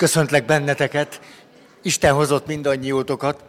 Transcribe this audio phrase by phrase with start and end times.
[0.00, 1.20] Köszöntlek benneteket,
[1.82, 3.44] Isten hozott mindannyiótokat.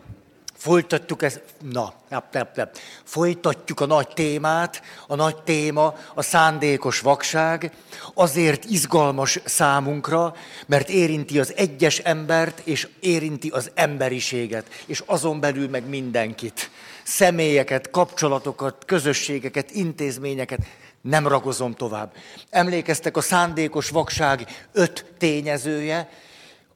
[0.57, 2.77] Folytatjuk ezt, na, nap, nap, nap.
[3.03, 7.71] folytatjuk a nagy témát, a nagy téma a szándékos vakság,
[8.13, 10.35] azért izgalmas számunkra,
[10.65, 16.69] mert érinti az egyes embert, és érinti az emberiséget, és azon belül meg mindenkit.
[17.03, 20.59] Személyeket, kapcsolatokat, közösségeket, intézményeket,
[21.01, 22.13] nem ragozom tovább.
[22.49, 26.09] Emlékeztek a szándékos vakság öt tényezője,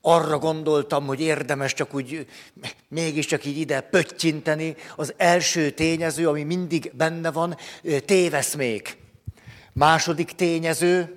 [0.07, 2.27] arra gondoltam, hogy érdemes csak úgy
[2.87, 4.75] mégiscsak így ide pöttyinteni.
[4.95, 7.57] Az első tényező, ami mindig benne van,
[8.05, 8.97] téveszmék.
[9.73, 11.15] Második tényező,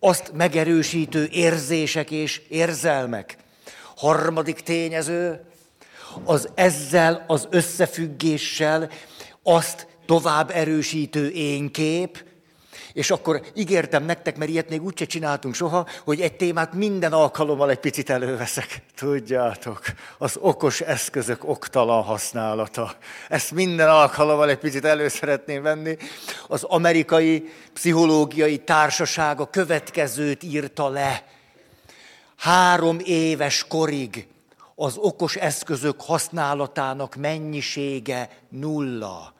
[0.00, 3.36] azt megerősítő érzések és érzelmek.
[3.96, 5.40] Harmadik tényező,
[6.24, 8.90] az ezzel az összefüggéssel
[9.42, 12.24] azt tovább erősítő énkép,
[12.92, 17.70] és akkor ígértem nektek, mert ilyet még úgyse csináltunk soha, hogy egy témát minden alkalommal
[17.70, 18.82] egy picit előveszek.
[18.96, 19.80] Tudjátok,
[20.18, 22.94] az okos eszközök oktalan használata.
[23.28, 25.96] Ezt minden alkalommal egy picit elő szeretném venni.
[26.48, 31.24] Az amerikai pszichológiai társaság a következőt írta le.
[32.36, 34.26] Három éves korig
[34.74, 39.36] az okos eszközök használatának mennyisége nulla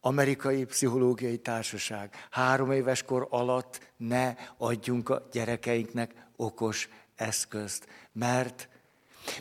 [0.00, 2.26] amerikai pszichológiai társaság.
[2.30, 8.68] Három éves kor alatt ne adjunk a gyerekeinknek okos eszközt, mert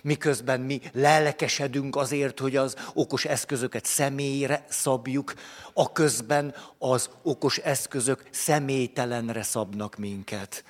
[0.02, 5.34] miközben mi lelkesedünk azért, hogy az okos eszközöket személyre szabjuk,
[5.74, 10.64] a közben az okos eszközök személytelenre szabnak minket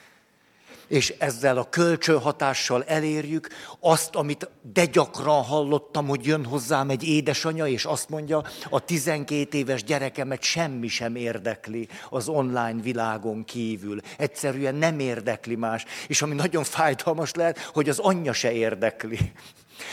[0.90, 3.48] és ezzel a kölcsönhatással elérjük
[3.80, 9.58] azt, amit de gyakran hallottam, hogy jön hozzám egy édesanya, és azt mondja, a 12
[9.58, 14.00] éves gyerekemet semmi sem érdekli az online világon kívül.
[14.18, 15.86] Egyszerűen nem érdekli más.
[16.08, 19.32] És ami nagyon fájdalmas lehet, hogy az anyja se érdekli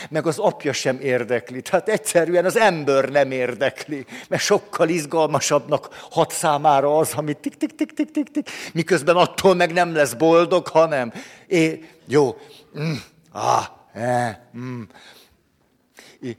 [0.09, 1.61] meg az apja sem érdekli.
[1.61, 7.75] Tehát egyszerűen az ember nem érdekli, mert sokkal izgalmasabbnak hat számára az, amit tik, tik,
[7.75, 11.13] tik, tik, tik, tik, miközben attól meg nem lesz boldog, hanem
[11.47, 12.37] é, jó,
[12.79, 12.93] mm,
[13.31, 14.81] ah, eh, mm,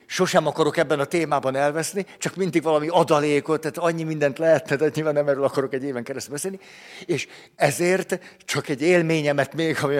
[0.06, 4.90] sosem akarok ebben a témában elveszni, csak mindig valami adalékot, tehát annyi mindent lehetne, de
[4.94, 6.58] nyilván nem erről akarok egy éven keresztül beszélni,
[7.06, 9.96] és ezért csak egy élményemet még, ami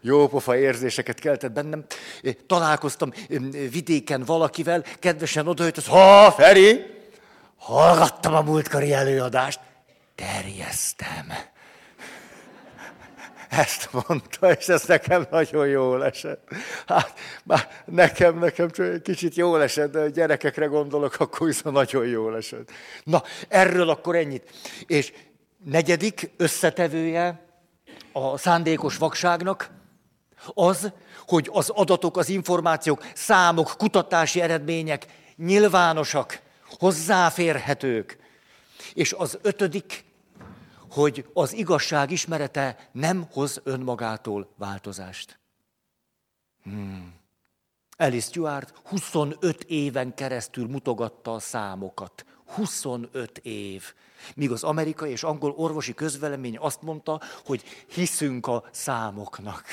[0.00, 1.84] jó pofa érzéseket keltett bennem,
[2.46, 3.12] találkoztam
[3.70, 6.84] vidéken valakivel, kedvesen odajött, az, ha, Feri,
[7.56, 9.60] hallgattam a múltkori előadást,
[10.14, 11.32] terjesztem.
[13.48, 16.48] Ezt mondta, és ez nekem nagyon jól esett.
[16.86, 21.74] Hát, már nekem, nekem csak egy kicsit jól esett, de a gyerekekre gondolok, akkor viszont
[21.74, 22.70] nagyon jól esett.
[23.04, 24.50] Na, erről akkor ennyit.
[24.86, 25.12] És
[25.64, 27.44] negyedik összetevője
[28.12, 29.70] a szándékos vakságnak
[30.54, 30.92] az,
[31.26, 35.06] hogy az adatok, az információk, számok, kutatási eredmények
[35.36, 36.40] nyilvánosak,
[36.78, 38.18] hozzáférhetők.
[38.94, 40.04] És az ötödik
[40.96, 45.38] hogy az igazság ismerete nem hoz önmagától változást.
[46.62, 47.14] Hmm.
[47.96, 52.24] Alice Stuart 25 éven keresztül mutogatta a számokat.
[52.46, 53.94] 25 év.
[54.34, 59.64] Míg az amerikai és angol orvosi közvelemény azt mondta, hogy hiszünk a számoknak.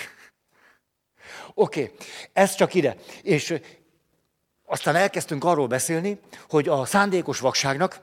[1.54, 1.96] Oké, okay,
[2.34, 2.98] ez csak ide.
[3.22, 3.60] És
[4.66, 6.20] aztán elkezdtünk arról beszélni,
[6.50, 8.02] hogy a szándékos vakságnak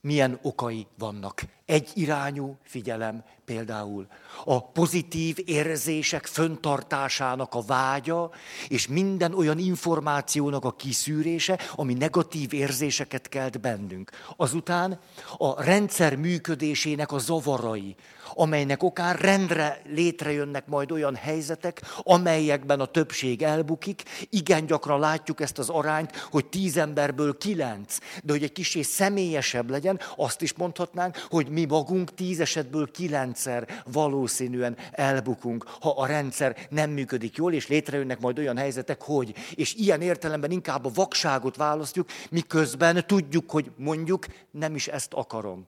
[0.00, 1.42] milyen okai vannak.
[1.66, 4.06] Egy irányú figyelem például
[4.44, 8.30] a pozitív érzések föntartásának a vágya,
[8.68, 14.10] és minden olyan információnak a kiszűrése, ami negatív érzéseket kelt bennünk.
[14.36, 15.00] Azután
[15.36, 17.94] a rendszer működésének a zavarai,
[18.34, 24.02] amelynek okán rendre létrejönnek majd olyan helyzetek, amelyekben a többség elbukik.
[24.30, 29.70] Igen gyakran látjuk ezt az arányt, hogy tíz emberből kilenc, de hogy egy kicsit személyesebb
[29.70, 36.56] legyen, azt is mondhatnánk, hogy mi magunk tíz esetből kilencszer valószínűen elbukunk, ha a rendszer
[36.70, 39.34] nem működik jól, és létrejönnek majd olyan helyzetek, hogy.
[39.54, 45.66] És ilyen értelemben inkább a vakságot választjuk, miközben tudjuk, hogy mondjuk nem is ezt akarom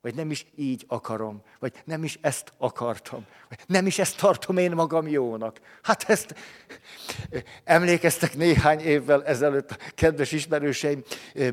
[0.00, 4.56] vagy nem is így akarom, vagy nem is ezt akartam, vagy nem is ezt tartom
[4.56, 5.60] én magam jónak.
[5.82, 6.34] Hát ezt
[7.64, 11.02] emlékeztek néhány évvel ezelőtt, a kedves ismerőseim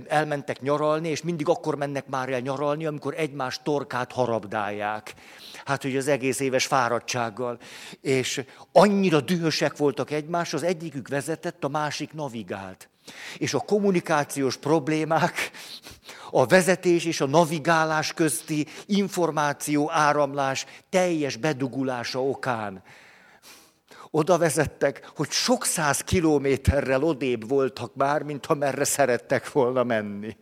[0.07, 5.13] elmentek nyaralni, és mindig akkor mennek már el nyaralni, amikor egymás torkát harabdálják.
[5.66, 7.60] Hát, hogy az egész éves fáradtsággal.
[8.01, 12.89] És annyira dühösek voltak egymás, az egyikük vezetett, a másik navigált.
[13.38, 15.52] És a kommunikációs problémák,
[16.32, 22.84] a vezetés és a navigálás közti információ áramlás teljes bedugulása okán
[24.16, 30.38] oda vezettek, hogy sok száz kilométerrel odébb voltak már, mint amerre szerettek volna menni.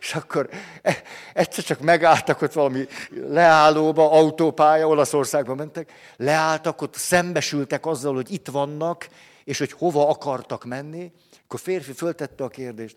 [0.00, 0.48] És akkor
[0.82, 1.02] e,
[1.34, 2.86] egyszer csak megálltak ott valami
[3.28, 9.08] leállóba, autópálya, Olaszországba mentek, leálltak, ott szembesültek azzal, hogy itt vannak,
[9.44, 11.12] és hogy hova akartak menni.
[11.46, 12.96] Akkor a férfi föltette a kérdést,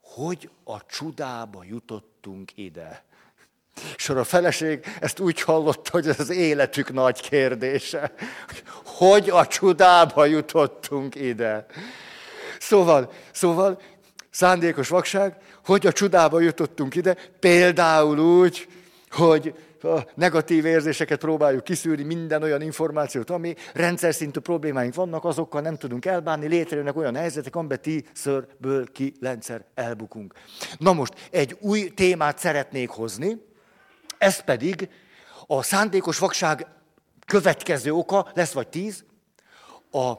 [0.00, 3.04] hogy a csudába jutottunk ide?
[3.96, 8.12] És a feleség ezt úgy hallotta, hogy ez az életük nagy kérdése.
[8.84, 11.66] Hogy a csudába jutottunk ide?
[12.58, 13.80] Szóval, szóval
[14.30, 18.68] szándékos vakság, hogy a csudába jutottunk ide, például úgy,
[19.10, 19.54] hogy
[19.84, 25.76] a negatív érzéseket próbáljuk kiszűrni, minden olyan információt, ami rendszer szintű problémáink vannak, azokkal nem
[25.76, 30.34] tudunk elbánni, létrejönnek olyan helyzetek, amiben tízszörből kilencszer elbukunk.
[30.78, 33.46] Na most egy új témát szeretnék hozni,
[34.18, 34.88] ez pedig
[35.46, 36.66] a szándékos vakság
[37.26, 39.04] következő oka, lesz vagy tíz,
[39.90, 40.12] a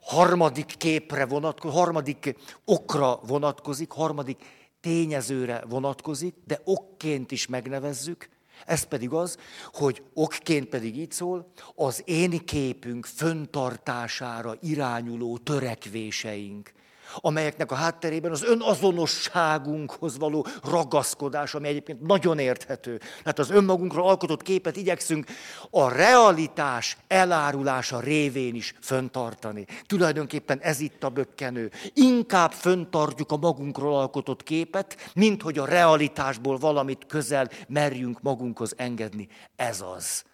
[0.00, 2.34] harmadik képre vonatkozik, harmadik
[2.64, 4.44] okra vonatkozik, harmadik
[4.86, 8.28] tényezőre vonatkozik, de okként is megnevezzük,
[8.66, 9.38] ez pedig az,
[9.72, 16.72] hogy okként pedig így szól, az én képünk föntartására irányuló törekvéseink
[17.20, 23.00] amelyeknek a hátterében az önazonosságunkhoz való ragaszkodás, ami egyébként nagyon érthető.
[23.18, 25.26] Tehát az önmagunkra alkotott képet igyekszünk
[25.70, 29.66] a realitás elárulása révén is föntartani.
[29.86, 31.70] Tulajdonképpen ez itt a bökkenő.
[31.92, 39.28] Inkább föntartjuk a magunkról alkotott képet, mint hogy a realitásból valamit közel merjünk magunkhoz engedni.
[39.56, 40.24] Ez az.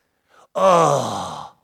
[0.53, 1.61] Ah!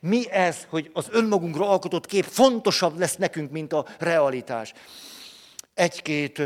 [0.00, 4.72] Mi ez, hogy az önmagunkra alkotott kép fontosabb lesz nekünk, mint a realitás?
[5.74, 6.40] Egy-két,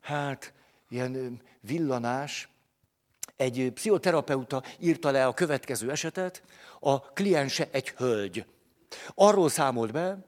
[0.00, 0.52] hát,
[0.88, 2.48] ilyen villanás,
[3.36, 6.42] egy pszichoterapeuta írta le a következő esetet,
[6.80, 8.46] a kliense egy hölgy.
[9.14, 10.18] Arról számolt be,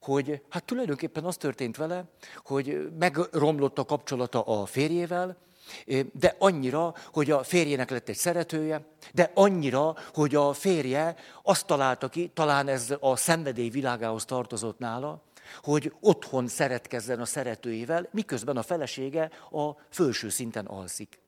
[0.00, 2.04] hogy hát tulajdonképpen az történt vele,
[2.36, 5.36] hogy megromlott a kapcsolata a férjével,
[6.12, 12.08] de annyira, hogy a férjének lett egy szeretője, de annyira, hogy a férje azt találta
[12.08, 15.22] ki, talán ez a szenvedély világához tartozott nála,
[15.62, 21.18] hogy otthon szeretkezzen a szeretőjével, miközben a felesége a felső szinten alszik.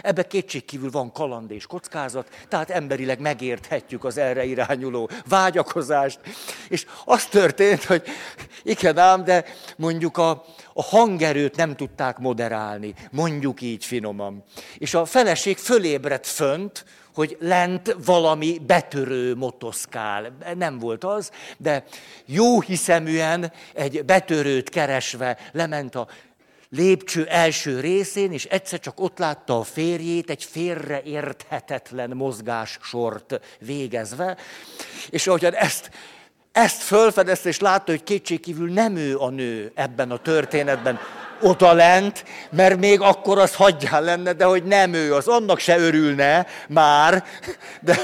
[0.00, 6.20] Ebbe kétségkívül van kaland és kockázat, tehát emberileg megérthetjük az erre irányuló vágyakozást.
[6.68, 8.02] És az történt, hogy
[8.62, 9.44] igen ám, de
[9.76, 14.44] mondjuk a, a hangerőt nem tudták moderálni, mondjuk így finoman.
[14.78, 20.36] És a feleség fölébredt fönt, hogy lent valami betörő motoszkál.
[20.54, 21.84] Nem volt az, de
[22.26, 26.08] jó hiszeműen egy betörőt keresve lement a
[26.74, 34.36] lépcső első részén, és egyszer csak ott látta a férjét egy félreérthetetlen mozgássort végezve,
[35.10, 35.90] és ahogyan ezt,
[36.52, 40.98] ezt fölfedezte, és látta, hogy kétségkívül nem ő a nő ebben a történetben,
[41.40, 45.78] oda lent, mert még akkor az hagyjál lenne, de hogy nem ő, az annak se
[45.78, 47.24] örülne már,
[47.80, 47.96] de,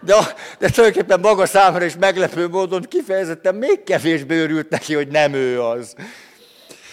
[0.00, 0.14] de,
[0.58, 5.62] de tulajdonképpen maga számára is meglepő módon kifejezetten még kevésbé örült neki, hogy nem ő
[5.62, 5.94] az.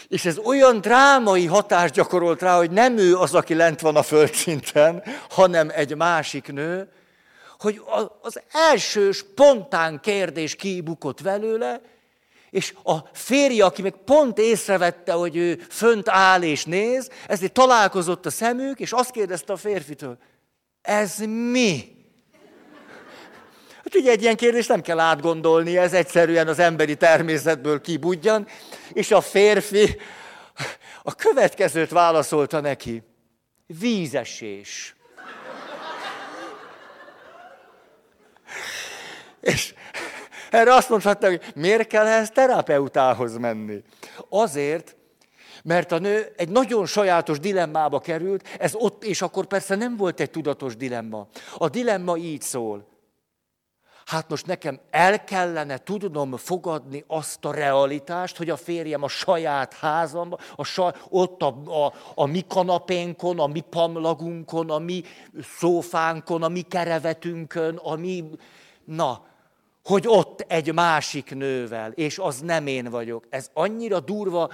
[0.07, 4.03] És ez olyan drámai hatást gyakorolt rá, hogy nem ő az, aki lent van a
[4.03, 6.89] földszinten, hanem egy másik nő,
[7.59, 7.81] hogy
[8.21, 11.81] az első spontán kérdés kibukott velőle,
[12.50, 18.25] és a férje, aki meg pont észrevette, hogy ő fönt áll és néz, ezért találkozott
[18.25, 20.17] a szemük, és azt kérdezte a férfitől,
[20.81, 21.17] ez
[21.51, 21.94] mi?
[23.95, 28.47] Ugye egy ilyen kérdést nem kell átgondolni, ez egyszerűen az emberi természetből kibudjan,
[28.93, 29.97] és a férfi
[31.03, 33.03] a következőt válaszolta neki.
[33.79, 34.95] Vízesés.
[39.41, 39.73] És
[40.49, 43.83] erre azt mondhatta, hogy miért kell ehhez terapeutához menni?
[44.29, 44.95] Azért,
[45.63, 50.19] mert a nő egy nagyon sajátos dilemmába került, ez ott, és akkor persze nem volt
[50.19, 51.27] egy tudatos dilemma.
[51.57, 52.94] A dilemma így szól.
[54.05, 59.74] Hát most nekem el kellene tudnom fogadni azt a realitást, hogy a férjem a saját
[59.74, 61.47] házamban, a saj, ott a,
[61.85, 65.03] a, a mi kanapénkon, a mi pamlagunkon, a mi
[65.57, 68.24] szófánkon, a mi kerevetünkön, a mi...
[68.83, 69.25] Na,
[69.83, 73.25] hogy ott egy másik nővel, és az nem én vagyok.
[73.29, 74.50] Ez annyira durva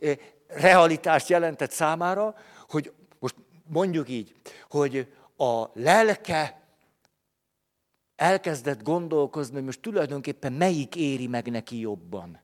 [0.00, 0.16] eh,
[0.46, 2.34] realitást jelentett számára,
[2.68, 3.34] hogy most
[3.66, 4.34] mondjuk így,
[4.68, 6.59] hogy a lelke
[8.20, 12.40] elkezdett gondolkozni, hogy most tulajdonképpen melyik éri meg neki jobban.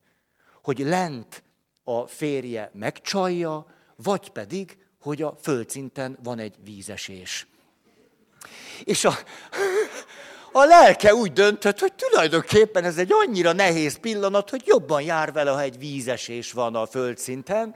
[0.62, 1.42] Hogy lent
[1.84, 3.66] a férje megcsalja,
[3.96, 7.46] vagy pedig, hogy a földszinten van egy vízesés.
[8.84, 9.12] És a,
[10.52, 15.50] a lelke úgy döntött, hogy tulajdonképpen ez egy annyira nehéz pillanat, hogy jobban jár vele,
[15.50, 17.74] ha egy vízesés van a földszinten,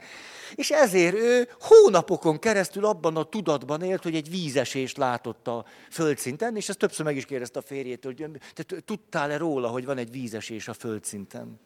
[0.55, 6.55] és ezért ő hónapokon keresztül abban a tudatban élt, hogy egy vízesést látott a földszinten,
[6.55, 10.11] és ezt többször meg is kérdezte a férjétől, hogy te tudtál-e róla, hogy van egy
[10.11, 11.59] vízesés a földszinten?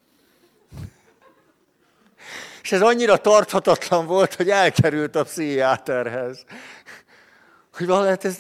[2.62, 6.44] És ez annyira tarthatatlan volt, hogy elkerült a pszichiáterhez.
[7.74, 8.38] Hogy lehet ez...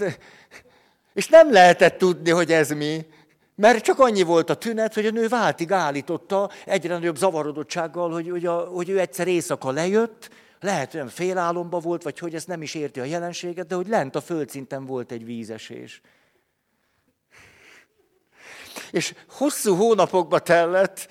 [1.13, 3.05] És nem lehetett tudni, hogy ez mi.
[3.55, 8.29] Mert csak annyi volt a tünet, hogy a nő váltig állította egyre nagyobb zavarodottsággal, hogy,
[8.29, 12.61] hogy, a, hogy ő egyszer éjszaka lejött, lehet olyan félálomba volt, vagy hogy ezt nem
[12.61, 16.01] is érti a jelenséget, de hogy lent a földszinten volt egy vízesés.
[18.91, 21.07] És hosszú hónapokba tellett,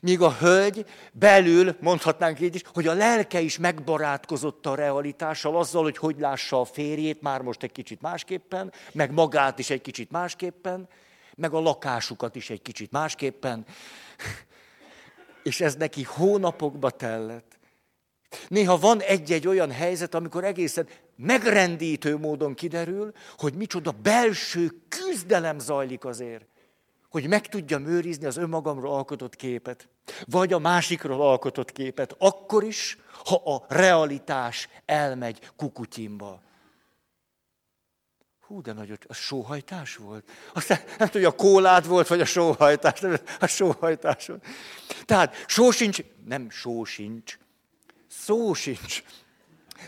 [0.00, 5.82] míg a hölgy belül, mondhatnánk így is, hogy a lelke is megbarátkozott a realitással, azzal,
[5.82, 10.10] hogy hogy lássa a férjét, már most egy kicsit másképpen, meg magát is egy kicsit
[10.10, 10.88] másképpen,
[11.38, 13.66] meg a lakásukat is egy kicsit másképpen.
[15.42, 17.58] És ez neki hónapokba tellett.
[18.48, 26.04] Néha van egy-egy olyan helyzet, amikor egészen megrendítő módon kiderül, hogy micsoda belső küzdelem zajlik
[26.04, 26.46] azért,
[27.08, 29.88] hogy meg tudjam őrizni az önmagamról alkotott képet,
[30.24, 36.40] vagy a másikról alkotott képet, akkor is, ha a realitás elmegy kukutyimba.
[38.48, 40.30] Hú, de nagy, a sóhajtás volt.
[40.52, 43.00] Aztán nem tudja, a kólád volt, vagy a sóhajtás.
[43.00, 44.44] Nem, a sóhajtás volt.
[45.04, 47.38] Tehát só sincs, nem só sincs,
[48.08, 49.02] szó sincs.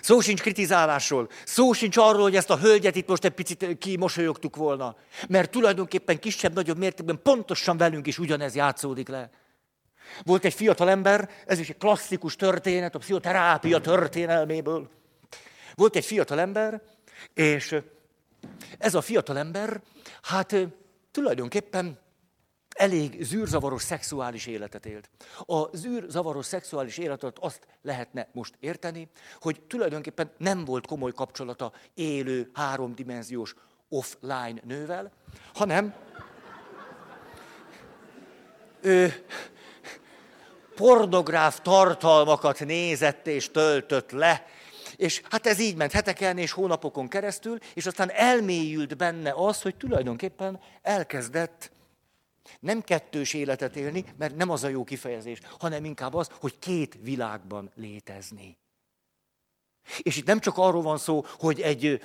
[0.02, 4.56] Szó sincs kritizálásról, szó sincs arról, hogy ezt a hölgyet itt most egy picit kimosolyogtuk
[4.56, 4.96] volna.
[5.28, 9.30] Mert tulajdonképpen kisebb-nagyobb mértékben pontosan velünk is ugyanez játszódik le.
[10.22, 14.90] Volt egy fiatal ember, ez is egy klasszikus történet a pszichoterápia történelméből.
[15.74, 16.82] Volt egy fiatal ember,
[17.34, 17.76] és
[18.78, 19.82] ez a fiatal ember,
[20.22, 20.56] hát
[21.10, 21.98] tulajdonképpen
[22.74, 25.10] elég zűrzavaros szexuális életet élt.
[25.38, 32.50] A zűrzavaros szexuális életet azt lehetne most érteni, hogy tulajdonképpen nem volt komoly kapcsolata élő,
[32.54, 33.54] háromdimenziós
[33.88, 35.12] offline nővel,
[35.54, 35.94] hanem
[38.80, 39.24] ő
[40.74, 44.46] pornográf tartalmakat nézett és töltött le,
[45.00, 49.76] és hát ez így ment heteken és hónapokon keresztül, és aztán elmélyült benne az, hogy
[49.76, 51.70] tulajdonképpen elkezdett
[52.60, 56.98] nem kettős életet élni, mert nem az a jó kifejezés, hanem inkább az, hogy két
[57.02, 58.58] világban létezni.
[59.98, 62.00] És itt nem csak arról van szó, hogy egy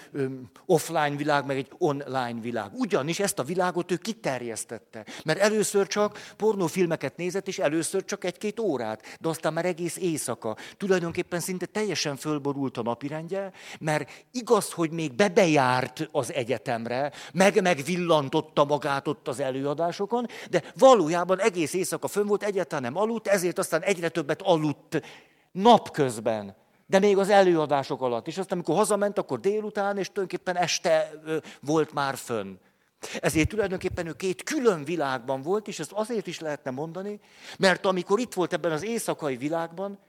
[0.66, 2.74] offline világ, meg egy online világ.
[2.74, 5.06] Ugyanis ezt a világot ő kiterjesztette.
[5.24, 10.58] Mert először csak pornófilmeket nézett, és először csak egy-két órát, de aztán már egész éjszaka.
[10.78, 18.66] Tulajdonképpen szinte teljesen fölborult a napirendje, mert igaz, hogy még bebejárt az egyetemre, meg megvillantotta
[18.66, 23.82] magát ott az előadásokon, de valójában egész éjszaka fönn volt, egyáltalán nem aludt, ezért aztán
[23.82, 25.02] egyre többet aludt
[25.52, 28.28] napközben de még az előadások alatt.
[28.28, 31.12] És aztán, amikor hazament, akkor délután, és tulajdonképpen este
[31.62, 32.56] volt már fönn.
[33.20, 37.20] Ezért tulajdonképpen ő két külön világban volt, és ezt azért is lehetne mondani,
[37.60, 40.00] mert amikor itt volt ebben az éjszakai világban,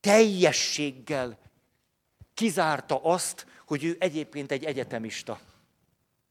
[0.00, 1.38] teljességgel
[2.34, 5.38] kizárta azt, hogy ő egyébként egy egyetemista.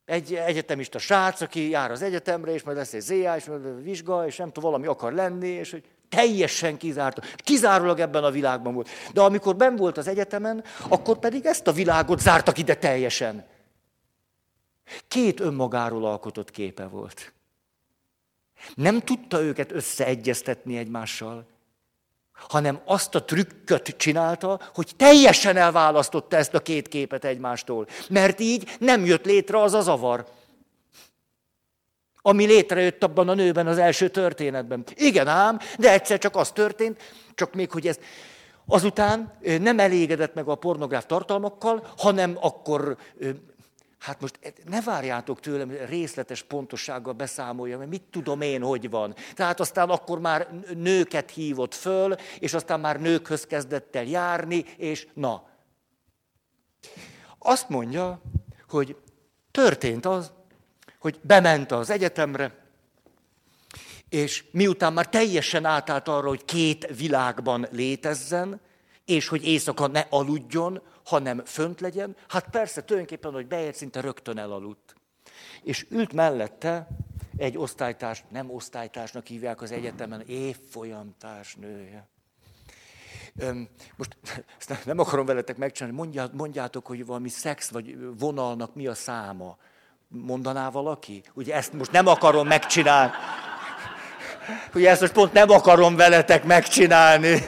[0.05, 4.25] Egy egyetemista srác, aki jár az egyetemre, és majd lesz egy ZA, és majd vizsga,
[4.25, 7.21] és nem tudom, valami akar lenni, és hogy Teljesen kizárta.
[7.35, 8.89] Kizárólag ebben a világban volt.
[9.13, 13.45] De amikor ben volt az egyetemen, akkor pedig ezt a világot zártak ide teljesen.
[15.07, 17.33] Két önmagáról alkotott képe volt.
[18.75, 21.47] Nem tudta őket összeegyeztetni egymással,
[22.31, 27.87] hanem azt a trükköt csinálta, hogy teljesen elválasztotta ezt a két képet egymástól.
[28.09, 30.25] Mert így nem jött létre az a zavar
[32.27, 34.83] ami létrejött abban a nőben az első történetben.
[34.95, 37.01] Igen ám, de egyszer csak az történt,
[37.35, 37.99] csak még hogy ez
[38.65, 42.97] azután nem elégedett meg a pornográf tartalmakkal, hanem akkor
[43.99, 49.15] Hát most ne várjátok tőlem, részletes pontossággal beszámolja, mert mit tudom én, hogy van.
[49.35, 55.07] Tehát aztán akkor már nőket hívott föl, és aztán már nőkhöz kezdett el járni, és
[55.13, 55.43] na.
[57.39, 58.21] Azt mondja,
[58.69, 58.95] hogy
[59.51, 60.31] történt az,
[60.99, 62.65] hogy bement az egyetemre,
[64.09, 68.59] és miután már teljesen átállt arra, hogy két világban létezzen,
[69.05, 74.37] és hogy éjszaka ne aludjon, hanem fönt legyen, hát persze tulajdonképpen, hogy beért, szinte rögtön
[74.37, 74.95] elaludt.
[75.63, 76.87] És ült mellette
[77.37, 82.07] egy osztálytárs, nem osztálytársnak hívják az egyetemen, évfolyamtárs nője.
[83.95, 84.17] Most
[84.59, 89.57] ezt nem akarom veletek megcsinálni, mondjátok, hogy valami szex vagy vonalnak mi a száma
[90.09, 91.23] Mondaná valaki?
[91.33, 93.11] Ugye ezt most nem akarom megcsinálni.
[94.73, 97.47] Ugye ezt most pont nem akarom veletek megcsinálni.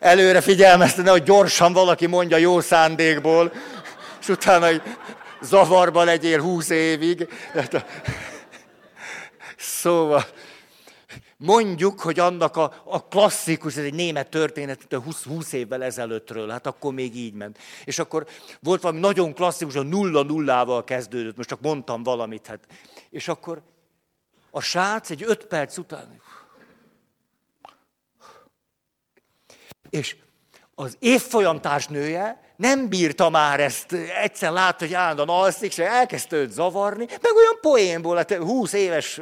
[0.00, 3.52] Előre figyelmeztetni, hogy gyorsan valaki mondja jó szándékból,
[4.20, 4.82] és utána hogy
[5.40, 7.28] zavarba legyél húsz évig.
[9.56, 10.24] Szóval,
[11.40, 16.66] Mondjuk, hogy annak a, a klasszikus, ez egy német történet, 20, 20 évvel ezelőttről, hát
[16.66, 17.58] akkor még így ment.
[17.84, 18.26] És akkor
[18.60, 22.66] volt valami nagyon klasszikus, a nulla nullával kezdődött, most csak mondtam valamit, hát.
[23.10, 23.62] És akkor
[24.50, 26.20] a srác egy öt perc után,
[29.90, 30.16] és
[30.74, 36.50] az évfolyam társnője nem bírta már ezt, egyszer látta, hogy állandóan alszik, és elkezdte őt
[36.50, 39.20] zavarni, meg olyan poénból, hát 20 éves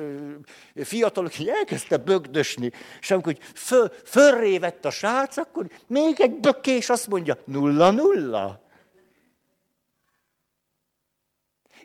[0.75, 6.89] fiatalok, hogy elkezdte bögdösni, és amikor föl, fölré vett a srác, akkor még egy bökés
[6.89, 8.63] azt mondja, nulla, nulla.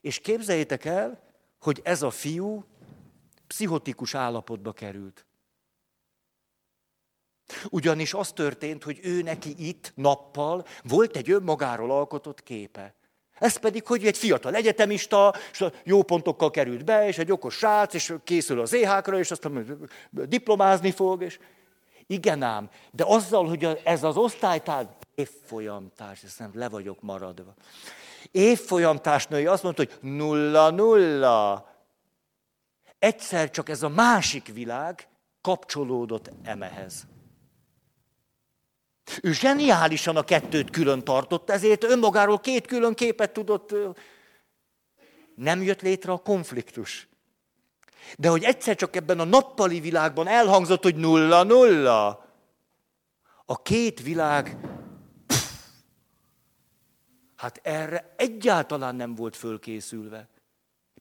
[0.02, 1.24] És képzeljétek el,
[1.60, 2.66] hogy ez a fiú
[3.48, 5.26] pszichotikus állapotba került.
[7.70, 12.96] Ugyanis az történt, hogy ő neki itt nappal volt egy önmagáról alkotott képe.
[13.40, 17.94] Ez pedig, hogy egy fiatal egyetemista, és jó pontokkal került be, és egy okos srác,
[17.94, 21.40] és készül az éhákra, és aztán diplomázni fog, és
[22.08, 27.54] igen ám, de azzal, hogy ez az osztálytárs, évfolyamtárs, nem le vagyok maradva.
[28.32, 31.70] Évfolyamtársnői azt mondta, hogy nulla, nulla.
[33.00, 35.08] Egyszer csak ez a másik világ
[35.42, 37.08] kapcsolódott emehez.
[39.22, 43.76] Ő zseniálisan a kettőt külön tartott, ezért önmagáról két külön képet tudott.
[45.36, 47.10] Nem jött létre a konfliktus.
[48.18, 52.26] De hogy egyszer csak ebben a nappali világban elhangzott, hogy nulla, nulla,
[53.46, 54.58] a két világ,
[55.28, 55.52] pff,
[57.36, 60.30] hát erre egyáltalán nem volt fölkészülve.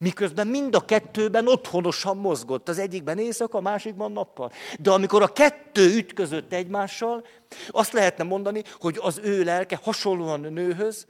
[0.03, 4.53] Miközben mind a kettőben otthonosan mozgott, az egyikben éjszaka, a másikban nappal.
[4.79, 7.25] De amikor a kettő ütközött egymással,
[7.69, 11.07] azt lehetne mondani, hogy az ő lelke hasonlóan a nőhöz,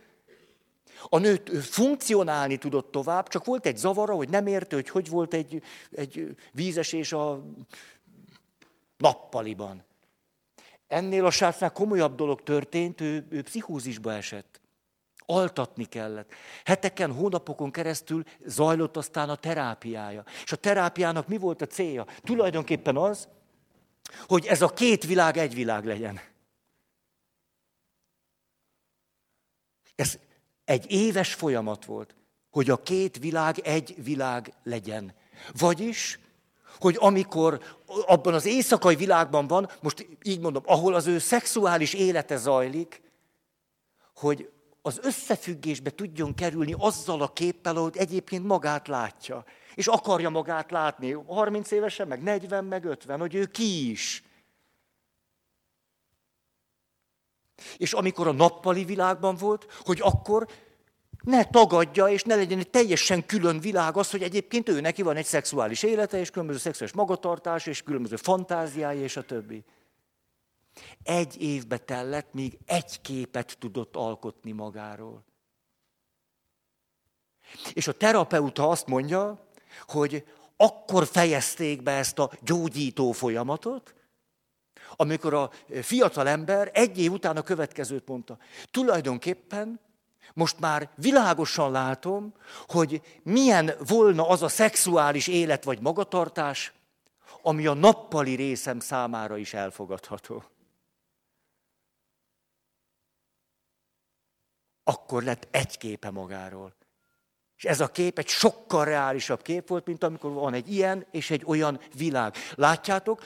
[1.08, 5.34] a nő funkcionálni tudott tovább, csak volt egy zavara, hogy nem érte, hogy hogy volt
[5.34, 7.44] egy, egy vízesés a
[8.96, 9.84] nappaliban.
[10.86, 14.59] Ennél a srácnál komolyabb dolog történt, ő, ő pszichózisba esett.
[15.30, 16.32] Altatni kellett.
[16.64, 20.24] Heteken, hónapokon keresztül zajlott aztán a terápiája.
[20.44, 22.06] És a terápiának mi volt a célja?
[22.22, 23.28] Tulajdonképpen az,
[24.26, 26.20] hogy ez a két világ egy világ legyen.
[29.94, 30.18] Ez
[30.64, 32.14] egy éves folyamat volt,
[32.50, 35.14] hogy a két világ egy világ legyen.
[35.58, 36.18] Vagyis,
[36.78, 42.36] hogy amikor abban az éjszakai világban van, most így mondom, ahol az ő szexuális élete
[42.36, 43.02] zajlik,
[44.14, 44.50] hogy
[44.90, 49.44] az összefüggésbe tudjon kerülni azzal a képpel, ahogy egyébként magát látja.
[49.74, 54.22] És akarja magát látni, 30 évesen, meg 40, meg 50, hogy ő ki is.
[57.76, 60.46] És amikor a nappali világban volt, hogy akkor
[61.22, 65.16] ne tagadja, és ne legyen egy teljesen külön világ az, hogy egyébként ő neki van
[65.16, 69.64] egy szexuális élete, és különböző szexuális magatartás, és különböző fantáziái, és a többi.
[71.02, 75.24] Egy évbe tellett, míg egy képet tudott alkotni magáról.
[77.72, 79.48] És a terapeuta azt mondja,
[79.86, 80.24] hogy
[80.56, 83.94] akkor fejezték be ezt a gyógyító folyamatot,
[84.96, 85.50] amikor a
[85.82, 88.38] fiatal ember egy év után a következőt mondta.
[88.70, 89.80] Tulajdonképpen
[90.34, 92.34] most már világosan látom,
[92.66, 96.72] hogy milyen volna az a szexuális élet vagy magatartás,
[97.42, 100.44] ami a nappali részem számára is elfogadható.
[104.90, 106.74] Akkor lett egy képe magáról.
[107.56, 111.30] És ez a kép egy sokkal reálisabb kép volt, mint amikor van egy ilyen és
[111.30, 112.34] egy olyan világ.
[112.54, 113.22] Látjátok?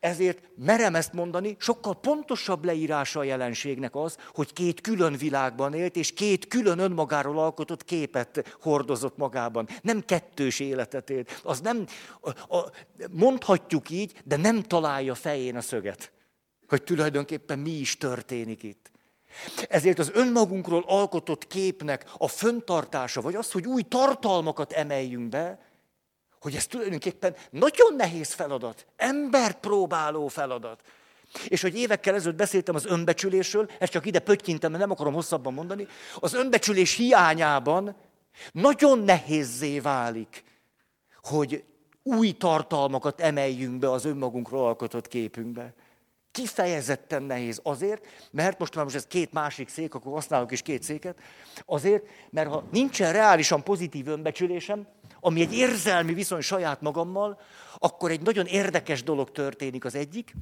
[0.00, 5.96] Ezért merem ezt mondani, sokkal pontosabb leírása a jelenségnek az, hogy két külön világban élt,
[5.96, 9.68] és két külön önmagáról alkotott képet hordozott magában.
[9.82, 11.40] Nem kettős életet élt.
[11.42, 11.86] Az nem,
[12.20, 12.70] a, a,
[13.10, 16.12] mondhatjuk így, de nem találja fején a szöget,
[16.66, 18.91] hogy tulajdonképpen mi is történik itt.
[19.68, 25.58] Ezért az önmagunkról alkotott képnek a föntartása, vagy az, hogy új tartalmakat emeljünk be,
[26.40, 30.80] hogy ez tulajdonképpen nagyon nehéz feladat, embert próbáló feladat.
[31.48, 35.52] És hogy évekkel ezelőtt beszéltem az önbecsülésről, ezt csak ide pöttyintem, mert nem akarom hosszabban
[35.52, 35.86] mondani,
[36.20, 37.96] az önbecsülés hiányában
[38.52, 40.44] nagyon nehézzé válik,
[41.22, 41.64] hogy
[42.02, 45.74] új tartalmakat emeljünk be az önmagunkról alkotott képünkbe.
[46.32, 50.82] Kifejezetten nehéz azért, mert most már most ez két másik szék, akkor használok is két
[50.82, 51.18] széket,
[51.64, 54.86] azért, mert ha nincsen reálisan pozitív önbecsülésem,
[55.20, 57.40] ami egy érzelmi viszony saját magammal,
[57.78, 60.34] akkor egy nagyon érdekes dolog történik az egyik,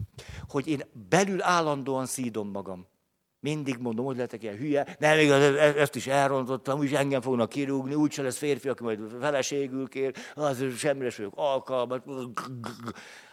[0.49, 2.87] hogy én belül állandóan szídom magam.
[3.41, 7.21] Mindig mondom, hogy lehetek ilyen hülye, nem igaz, e- e- ezt is elrontottam, úgyis engem
[7.21, 12.05] fognak kirúgni, úgyse lesz férfi, aki majd feleségül kér, az semmire vagyok alkalmat.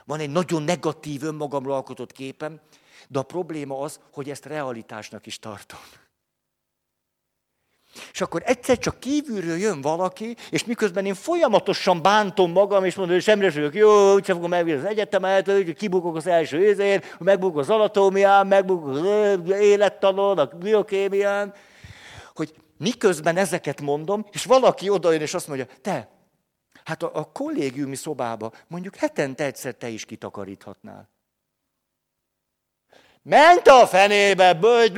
[0.06, 2.60] Van egy nagyon negatív önmagamra alkotott képem,
[3.08, 5.80] de a probléma az, hogy ezt realitásnak is tartom.
[8.12, 13.16] És akkor egyszer csak kívülről jön valaki, és miközben én folyamatosan bántom magam, és mondom,
[13.16, 17.70] hogy semmi vagyok jó, úgyse fogom megvívni az egyetemet, kibukok az első ézért, megbukok az
[17.70, 21.54] anatómián, megbukok az élettanon, a biokémián,
[22.36, 26.10] hogy miközben ezeket mondom, és valaki odajön, és azt mondja, te,
[26.84, 31.10] hát a, a kollégiumi szobába mondjuk hetente egyszer te is kitakaríthatnál.
[33.22, 34.94] Ment a fenébe, bőgy,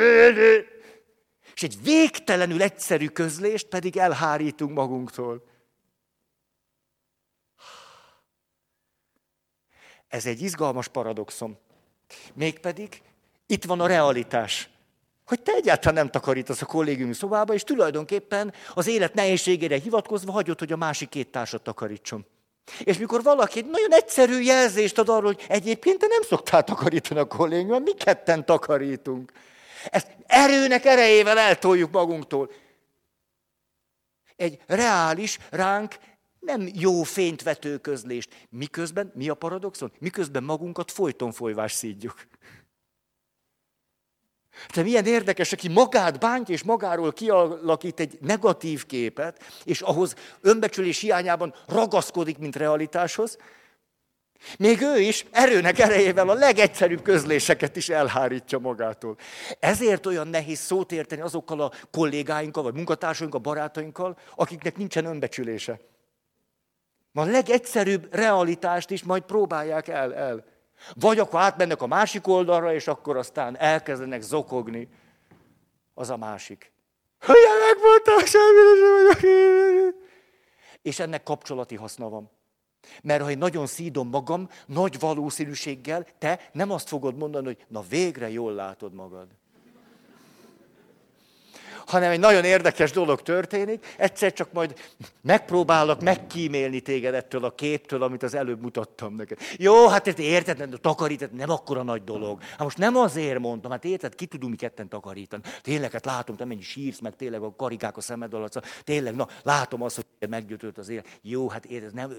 [1.60, 5.43] és egy végtelenül egyszerű közlést pedig elhárítunk magunktól.
[10.08, 11.58] Ez egy izgalmas paradoxom.
[12.34, 13.02] Mégpedig
[13.45, 14.69] itt van a realitás.
[15.26, 20.60] Hogy te egyáltalán nem takarítasz a kollégiumi szobába, és tulajdonképpen az élet nehézségére hivatkozva hagyod,
[20.60, 22.26] hogy a másik két társat takarítson.
[22.84, 27.19] És mikor valaki egy nagyon egyszerű jelzést ad arról, hogy egyébként te nem szoktál takarítani
[27.19, 29.32] a kollégiumban, mi ketten takarítunk.
[29.85, 32.51] Ezt erőnek erejével eltoljuk magunktól.
[34.35, 35.95] Egy reális, ránk
[36.39, 38.47] nem jó fényt vető közlést.
[38.49, 39.91] Miközben, mi a paradoxon?
[39.99, 42.27] Miközben magunkat folyton folyvás szídjuk.
[44.73, 50.99] De milyen érdekes, aki magát bántja és magáról kialakít egy negatív képet, és ahhoz önbecsülés
[50.99, 53.37] hiányában ragaszkodik, mint realitáshoz,
[54.58, 59.17] még ő is erőnek erejével a legegyszerűbb közléseket is elhárítja magától.
[59.60, 65.80] Ezért olyan nehéz szót érteni azokkal a kollégáinkkal, vagy munkatársainkkal, barátainkkal, akiknek nincsen önbecsülése.
[67.13, 70.13] A legegyszerűbb realitást is majd próbálják el.
[70.13, 70.45] el.
[70.93, 74.89] Vagy akkor átmennek a másik oldalra, és akkor aztán elkezdenek zokogni.
[75.93, 76.71] Az a másik.
[77.19, 79.93] Hülye megmondta, semmire sem vagyok.
[80.82, 82.38] És ennek kapcsolati haszna van.
[83.02, 87.82] Mert ha én nagyon szídom magam, nagy valószínűséggel te nem azt fogod mondani, hogy na
[87.89, 89.28] végre jól látod magad
[91.89, 94.80] hanem egy nagyon érdekes dolog történik, egyszer csak majd
[95.21, 99.38] megpróbálok megkímélni téged ettől a képtől, amit az előbb mutattam neked.
[99.58, 102.41] Jó, hát ezt érted, nem, takarítani nem akkora nagy dolog.
[102.41, 105.43] Hát most nem azért mondtam, hát érted, ki tudunk mi ketten takarítani.
[105.62, 108.52] Tényleg, hát látom, te mennyi sírsz, meg tényleg a karikák a szemed alatt.
[108.52, 111.19] Szóval tényleg, na, látom azt, hogy meggyötört az élet.
[111.21, 112.13] Jó, hát érted, nem...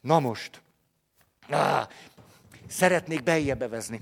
[0.00, 0.62] Na most,
[1.48, 1.88] ah,
[2.72, 4.00] szeretnék beljebb bevezni.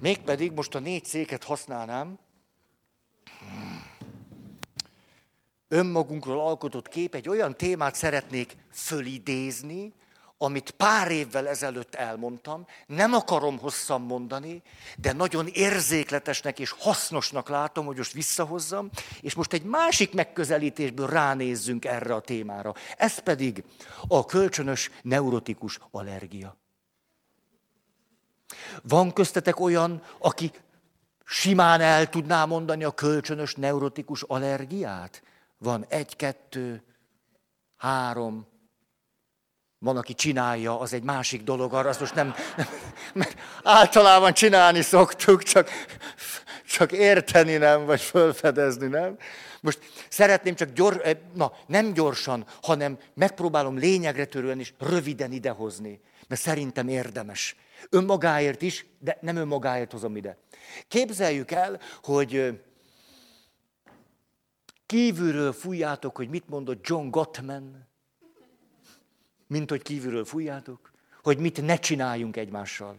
[0.00, 2.18] Mégpedig most a négy széket használnám,
[5.68, 9.92] önmagunkról alkotott kép, egy olyan témát szeretnék fölidézni,
[10.42, 14.62] amit pár évvel ezelőtt elmondtam, nem akarom hosszan mondani,
[14.96, 21.84] de nagyon érzékletesnek és hasznosnak látom, hogy most visszahozzam, és most egy másik megközelítésből ránézzünk
[21.84, 22.74] erre a témára.
[22.96, 23.64] Ez pedig
[24.08, 26.56] a kölcsönös neurotikus allergia.
[28.82, 30.50] Van köztetek olyan, aki
[31.24, 35.22] simán el tudná mondani a kölcsönös neurotikus allergiát?
[35.58, 36.82] Van egy, kettő,
[37.76, 38.51] három,
[39.82, 42.66] van, aki csinálja, az egy másik dolog, arra azt most nem, nem
[43.12, 45.68] mert általában csinálni szoktuk, csak,
[46.66, 49.16] csak érteni nem, vagy fölfedezni nem.
[49.60, 56.00] Most szeretném csak gyors, eh, na, nem gyorsan, hanem megpróbálom lényegre törően is röviden idehozni,
[56.28, 57.56] mert szerintem érdemes.
[57.90, 60.36] Önmagáért is, de nem önmagáért hozom ide.
[60.88, 62.60] Képzeljük el, hogy
[64.86, 67.90] kívülről fújjátok, hogy mit mondott John Gottman,
[69.52, 70.90] mint hogy kívülről fújjátok,
[71.22, 72.96] hogy mit ne csináljunk egymással.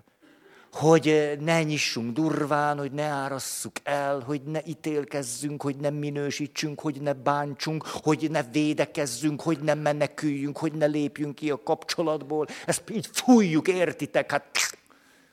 [0.71, 7.01] Hogy ne nyissunk durván, hogy ne árasszuk el, hogy ne ítélkezzünk, hogy nem minősítsünk, hogy
[7.01, 12.47] ne bántsunk, hogy ne védekezzünk, hogy ne meneküljünk, hogy ne lépjünk ki a kapcsolatból.
[12.65, 14.31] Ezt így fújjuk, értitek?
[14.31, 14.45] Hát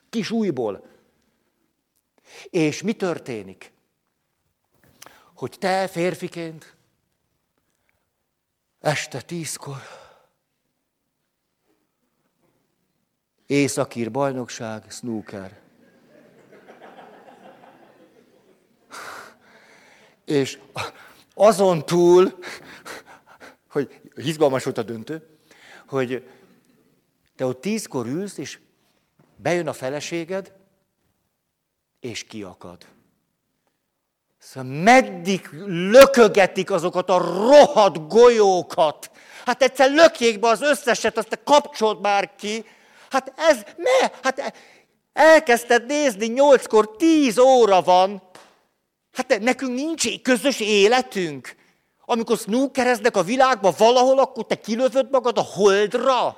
[0.09, 0.85] kis újból.
[2.49, 3.71] És mi történik?
[5.35, 6.75] Hogy te férfiként
[8.79, 10.00] este tízkor
[13.51, 15.59] Északír bajnokság, snooker.
[20.25, 20.59] És
[21.33, 22.37] azon túl,
[23.69, 25.27] hogy izgalmas volt a döntő,
[25.87, 26.27] hogy
[27.35, 28.59] te ott tízkor ülsz, és
[29.35, 30.53] bejön a feleséged,
[31.99, 32.85] és kiakad.
[34.37, 39.11] Szóval meddig lökögetik azokat a rohadt golyókat.
[39.45, 42.65] Hát egyszer lökjék be az összeset, azt te kapcsolt már ki.
[43.11, 44.53] Hát ez, ne, hát
[45.13, 48.21] elkezdted nézni, nyolckor tíz óra van.
[49.13, 51.55] Hát nekünk nincs közös életünk.
[52.05, 56.37] Amikor snookereznek a világban valahol, akkor te kilövöd magad a holdra.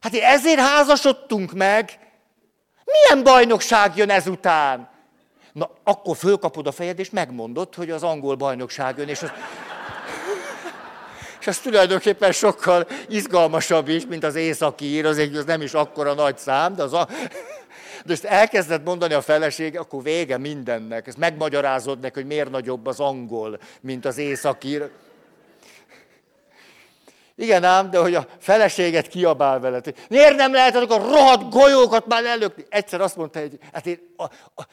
[0.00, 1.98] Hát ezért házasodtunk meg.
[2.84, 4.88] Milyen bajnokság jön ezután?
[5.52, 9.30] Na, akkor fölkapod a fejed, és megmondod, hogy az angol bajnokság jön, és az...
[11.40, 15.74] És az tulajdonképpen sokkal izgalmasabb is, mint az északi ír, az, egy, az nem is
[15.74, 17.08] akkora nagy szám, de az a...
[18.04, 21.06] De ezt elkezdett mondani a feleség, akkor vége mindennek.
[21.06, 24.90] Ezt megmagyarázod neki, hogy miért nagyobb az angol, mint az északír.
[27.34, 29.94] Igen ám, de hogy a feleséget kiabál veled.
[30.08, 32.64] Miért nem lehet a rohadt golyókat már előkni?
[32.68, 34.22] Egyszer azt mondta, hogy hát én, a,
[34.54, 34.66] a,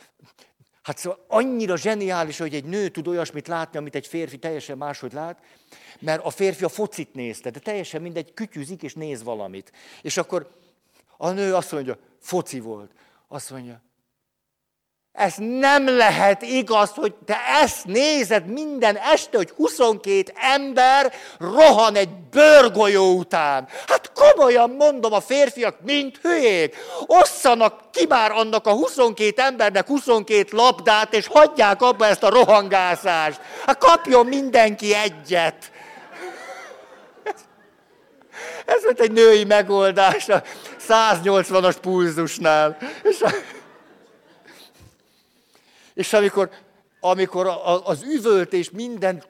[0.82, 5.14] hát szóval annyira zseniális, hogy egy nő tud olyasmit látni, amit egy férfi teljesen máshogy
[5.14, 5.38] lát,
[6.00, 9.72] mert a férfi a focit nézte, de teljesen mindegy, kütyüzik és néz valamit.
[10.02, 10.50] És akkor
[11.18, 12.92] a nő azt mondja, foci volt.
[13.28, 13.82] Azt mondja,
[15.18, 22.10] ez nem lehet igaz, hogy te ezt nézed minden este, hogy 22 ember rohan egy
[22.32, 23.68] bőrgolyó után.
[23.88, 26.76] Hát komolyan mondom, a férfiak mint hülyék.
[27.06, 33.40] Osszanak ki már annak a 22 embernek 22 labdát, és hagyják abba ezt a rohangászást.
[33.66, 35.72] Hát kapjon mindenki egyet.
[38.68, 40.44] Ez volt egy női megoldás a
[40.88, 42.78] 180-as pulzusnál.
[43.04, 43.30] És, a,
[45.94, 46.50] és amikor,
[47.00, 47.48] amikor
[47.84, 49.24] az üvöltés minden,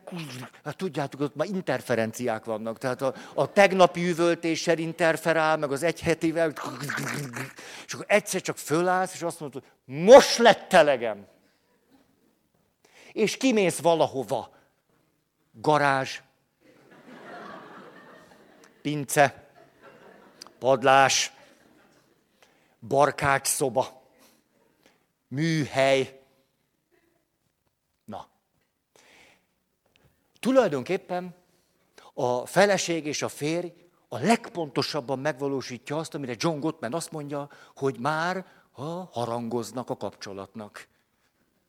[0.63, 6.01] hát tudjátok, ott már interferenciák vannak, tehát a, a tegnapi üvöltéssel interferál, meg az egy
[6.01, 6.53] hetivel,
[7.85, 11.27] és akkor egyszer csak fölállsz, és azt mondod, most lett telegem.
[13.11, 14.55] És kimész valahova.
[15.51, 16.19] Garázs,
[18.87, 19.49] pince,
[20.59, 21.31] padlás,
[22.79, 24.01] barkács szoba,
[25.27, 26.21] műhely.
[28.05, 28.27] Na.
[30.39, 31.35] Tulajdonképpen
[32.13, 33.73] a feleség és a férj
[34.07, 40.87] a legpontosabban megvalósítja azt, amire John Gottman azt mondja, hogy már ha harangoznak a kapcsolatnak.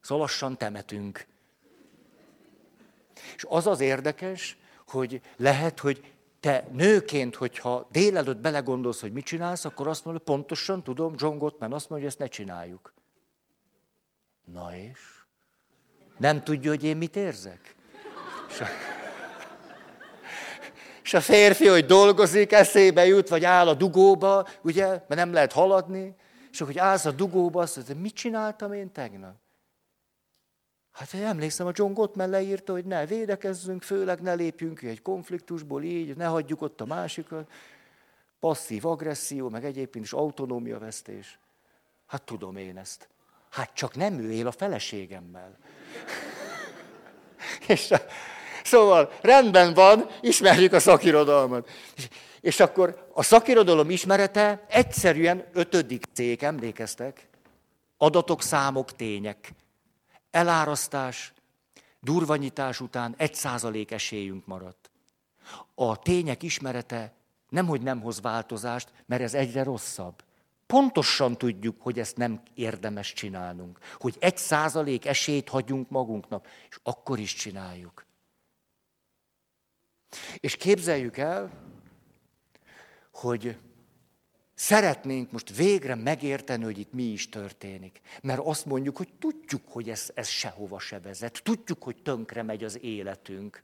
[0.01, 1.27] Szóval lassan temetünk.
[3.37, 9.65] És az az érdekes, hogy lehet, hogy te nőként, hogyha délelőtt belegondolsz, hogy mit csinálsz,
[9.65, 12.93] akkor azt mondod, pontosan tudom, John Gottman azt mondja, hogy ezt ne csináljuk.
[14.53, 14.99] Na és?
[16.19, 17.75] Nem tudja, hogy én mit érzek?
[18.49, 18.67] És a,
[21.03, 25.53] és a férfi, hogy dolgozik, eszébe jut, vagy áll a dugóba, ugye, mert nem lehet
[25.53, 26.15] haladni,
[26.51, 29.35] és hogy állsz a dugóba, azt mondod, mit csináltam én tegnap?
[30.99, 35.03] Hát én emlékszem, a John Gottman leírta, hogy ne védekezzünk, főleg ne lépjünk ki egy
[35.03, 37.51] konfliktusból így, ne hagyjuk ott a másikat.
[38.41, 41.39] Passzív agresszió, meg egyébként is autonómia vesztés.
[42.07, 43.09] Hát tudom én ezt.
[43.51, 45.57] Hát csak nem ő él a feleségemmel.
[47.69, 48.01] És a,
[48.65, 51.69] szóval rendben van, ismerjük a szakirodalmat.
[51.97, 52.09] És,
[52.41, 57.29] és akkor a szakirodalom ismerete egyszerűen ötödik cég, emlékeztek?
[57.97, 59.53] Adatok, számok, tények.
[60.31, 61.33] Elárasztás,
[62.01, 64.91] durvanyítás után egy százalék esélyünk maradt.
[65.75, 67.13] A tények ismerete
[67.49, 70.23] nemhogy nem hoz változást, mert ez egyre rosszabb.
[70.67, 73.79] Pontosan tudjuk, hogy ezt nem érdemes csinálnunk.
[73.95, 78.07] Hogy egy százalék esélyt hagyunk magunknak, és akkor is csináljuk.
[80.37, 81.51] És képzeljük el,
[83.13, 83.57] hogy
[84.61, 88.01] Szeretnénk most végre megérteni, hogy itt mi is történik.
[88.23, 91.41] Mert azt mondjuk, hogy tudjuk, hogy ez, ez sehova se vezet.
[91.43, 93.63] Tudjuk, hogy tönkre megy az életünk.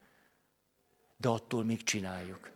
[1.16, 2.50] De attól még csináljuk.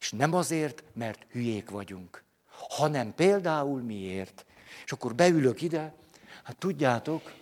[0.00, 4.46] És nem azért, mert hülyék vagyunk, hanem például miért.
[4.84, 5.94] És akkor beülök ide,
[6.42, 7.34] hát tudjátok,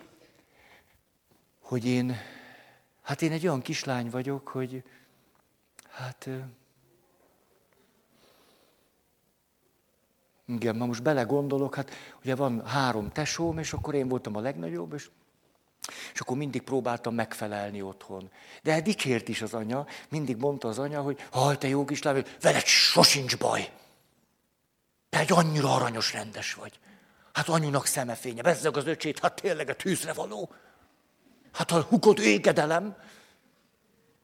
[1.59, 2.15] hogy én,
[3.01, 4.83] hát én egy olyan kislány vagyok, hogy
[5.89, 6.29] hát
[10.47, 14.93] Igen, ma most belegondolok, hát ugye van három tesóm, és akkor én voltam a legnagyobb,
[14.93, 15.09] és,
[16.13, 18.31] és akkor mindig próbáltam megfelelni otthon.
[18.63, 22.25] De hát dicsért is az anya, mindig mondta az anya, hogy ha te jó kislány,
[22.41, 23.71] veled sosincs baj.
[25.09, 26.79] Te egy annyira aranyos, rendes vagy.
[27.33, 30.49] Hát anyunak szemefénye, bezzeg az öcsét, hát tényleg a tűzre való.
[31.51, 32.95] Hát a hukod égedelem.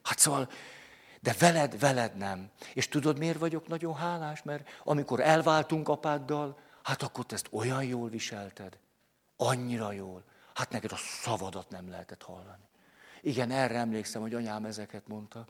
[0.04, 0.50] Hát szóval,
[1.24, 2.50] de veled, veled nem.
[2.74, 4.44] És tudod, miért vagyok nagyon hálás?
[4.44, 8.78] Mert amikor elváltunk apáddal, hát akkor te ezt olyan jól viselted.
[9.38, 10.24] Annyira jól.
[10.54, 12.64] Hát neked a szavadat nem lehetett hallani.
[13.22, 15.46] Igen, erre emlékszem, hogy anyám ezeket mondta,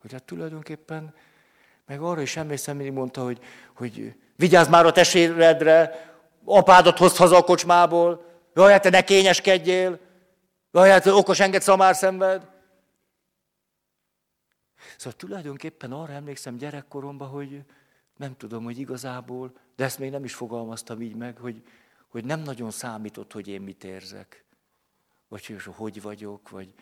[0.00, 1.14] hogy hát tulajdonképpen,
[1.86, 3.38] meg arra is emlékszem, mindig mondta, hogy,
[3.76, 6.10] hogy vigyázz már a teséredre,
[6.44, 9.98] apádat hozd haza a kocsmából, jaj, hát te ne kényeskedjél,
[10.72, 12.51] jaj, hát okos enged szamár szenved.
[14.96, 17.64] Szóval tulajdonképpen arra emlékszem gyerekkoromban, hogy
[18.16, 21.62] nem tudom, hogy igazából, de ezt még nem is fogalmaztam így meg, hogy,
[22.08, 24.44] hogy nem nagyon számított, hogy én mit érzek.
[25.28, 26.74] Vagy hogy hogy vagyok, vagy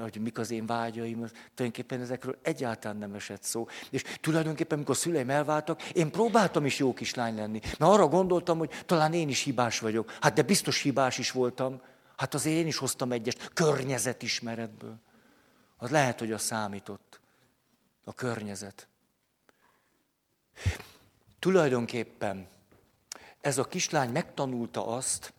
[0.00, 1.14] hogy mik az én vágyaim,
[1.54, 3.66] tulajdonképpen ezekről egyáltalán nem esett szó.
[3.90, 7.60] És tulajdonképpen, amikor szüleim elváltak, én próbáltam is jó kislány lenni.
[7.62, 10.12] Mert arra gondoltam, hogy talán én is hibás vagyok.
[10.20, 11.80] Hát de biztos hibás is voltam.
[12.16, 14.96] Hát azért én is hoztam egyest környezetismeretből.
[15.76, 17.20] Az lehet, hogy a számított.
[18.08, 18.88] A környezet.
[21.38, 22.48] Tulajdonképpen
[23.40, 25.32] ez a kislány megtanulta azt,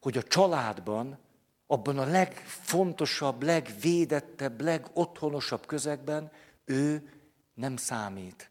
[0.00, 1.18] hogy a családban
[1.66, 6.30] abban a legfontosabb, legvédettebb, legotthonosabb közegben
[6.64, 7.12] ő
[7.54, 8.50] nem számít.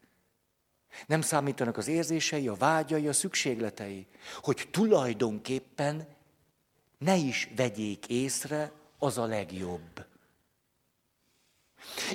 [1.06, 4.06] Nem számítanak az érzései, a vágyai, a szükségletei.
[4.40, 6.08] Hogy tulajdonképpen
[6.98, 10.04] ne is vegyék észre, az a legjobb.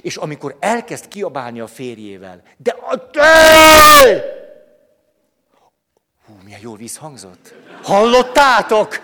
[0.01, 4.39] És amikor elkezd kiabálni a férjével, de a te!
[6.25, 7.53] Hú, milyen jól visszhangzott.
[7.83, 8.99] Hallottátok?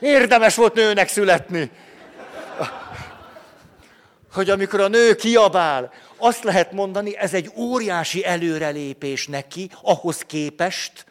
[0.00, 1.70] Érdemes volt nőnek születni.
[4.32, 11.06] Hogy amikor a nő kiabál, azt lehet mondani, ez egy óriási előrelépés neki, ahhoz képest,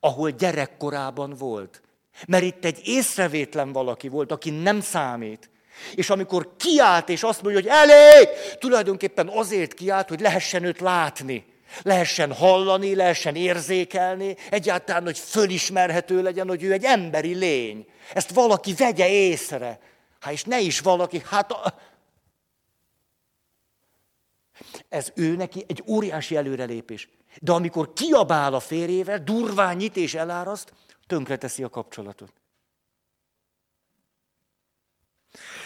[0.00, 1.82] ahol gyerekkorában volt.
[2.26, 5.50] Mert itt egy észrevétlen valaki volt, aki nem számít.
[5.94, 11.44] És amikor kiállt, és azt mondja, hogy elég, tulajdonképpen azért kiállt, hogy lehessen őt látni.
[11.82, 17.86] Lehessen hallani, lehessen érzékelni, egyáltalán, hogy fölismerhető legyen, hogy ő egy emberi lény.
[18.12, 19.80] Ezt valaki vegye észre.
[20.20, 21.52] Hát és ne is valaki, hát...
[21.52, 21.74] A...
[24.88, 27.08] Ez ő neki egy óriási előrelépés.
[27.40, 30.72] De amikor kiabál a férjével, durván nyit és eláraszt,
[31.06, 32.32] tönkreteszi a kapcsolatot.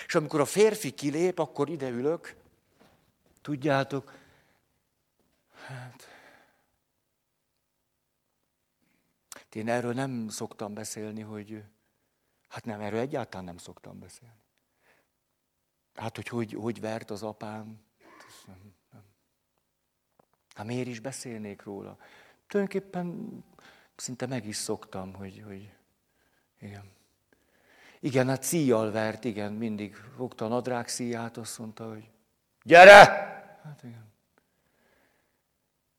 [0.06, 2.36] És amikor a férfi kilép, akkor ide ülök,
[3.40, 4.18] tudjátok,
[5.66, 6.08] hát...
[9.52, 11.64] Én erről nem szoktam beszélni, hogy
[12.54, 14.42] Hát nem, erről egyáltalán nem szoktam beszélni.
[15.94, 17.80] Hát, hogy hogy, hogy vert az apám,
[18.46, 19.02] nem, nem.
[20.54, 21.98] Hát miért is beszélnék róla?
[22.46, 23.38] Tulajdonképpen
[23.96, 25.72] szinte meg is szoktam, hogy, hogy
[26.60, 26.92] igen.
[28.04, 32.10] Igen, hát szíjjal vert, igen, mindig fogta a nadrág szíját, azt mondta, hogy
[32.62, 33.04] gyere!
[33.64, 34.12] Hát igen.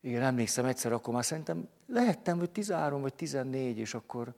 [0.01, 4.33] Igen, emlékszem egyszer, akkor már szerintem lehettem, hogy 13 vagy 14, és akkor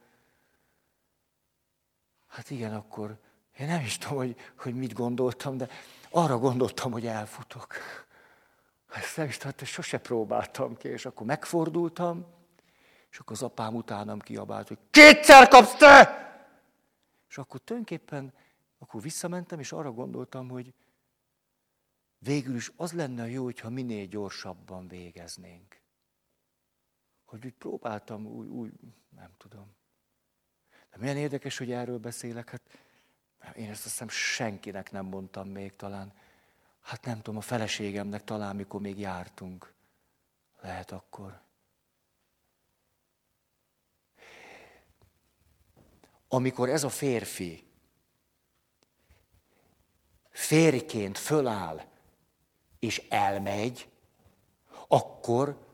[2.28, 3.18] Hát igen, akkor
[3.58, 5.68] én nem is tudom, hogy, hogy mit gondoltam, de
[6.10, 7.76] arra gondoltam, hogy elfutok.
[8.94, 12.26] Ezt nem is tudom, hogy sose próbáltam ki, és akkor megfordultam,
[13.12, 16.26] és akkor az apám utánam kiabált, hogy kétszer kapsz te!
[17.28, 18.34] És akkor tulajdonképpen,
[18.78, 20.74] akkor visszamentem, és arra gondoltam, hogy
[22.18, 25.82] végül is az lenne jó, hogyha minél gyorsabban végeznénk.
[27.26, 28.72] Hogy úgy próbáltam, úgy, úgy
[29.10, 29.76] nem tudom.
[30.90, 32.50] De milyen érdekes, hogy erről beszélek.
[32.50, 32.62] Hát
[33.56, 36.14] én ezt azt hiszem senkinek nem mondtam még talán.
[36.82, 39.74] Hát nem tudom, a feleségemnek talán, mikor még jártunk.
[40.62, 41.42] Lehet akkor.
[46.28, 47.64] Amikor ez a férfi
[50.30, 51.82] férjként föláll
[52.80, 53.90] és elmegy,
[54.88, 55.66] akkor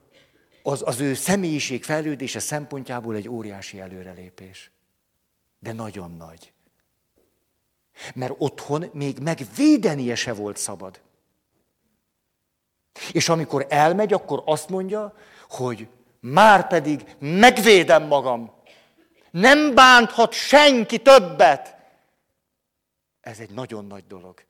[0.63, 4.71] az, az ő személyiség fejlődése szempontjából egy óriási előrelépés
[5.63, 6.53] de nagyon nagy.
[8.15, 11.01] Mert otthon még megvédenie se volt szabad.
[13.11, 15.15] És amikor elmegy, akkor azt mondja,
[15.49, 15.87] hogy
[16.19, 18.53] már pedig megvédem magam.
[19.33, 21.75] Nem bánthat senki többet.
[23.21, 24.45] Ez egy nagyon nagy dolog.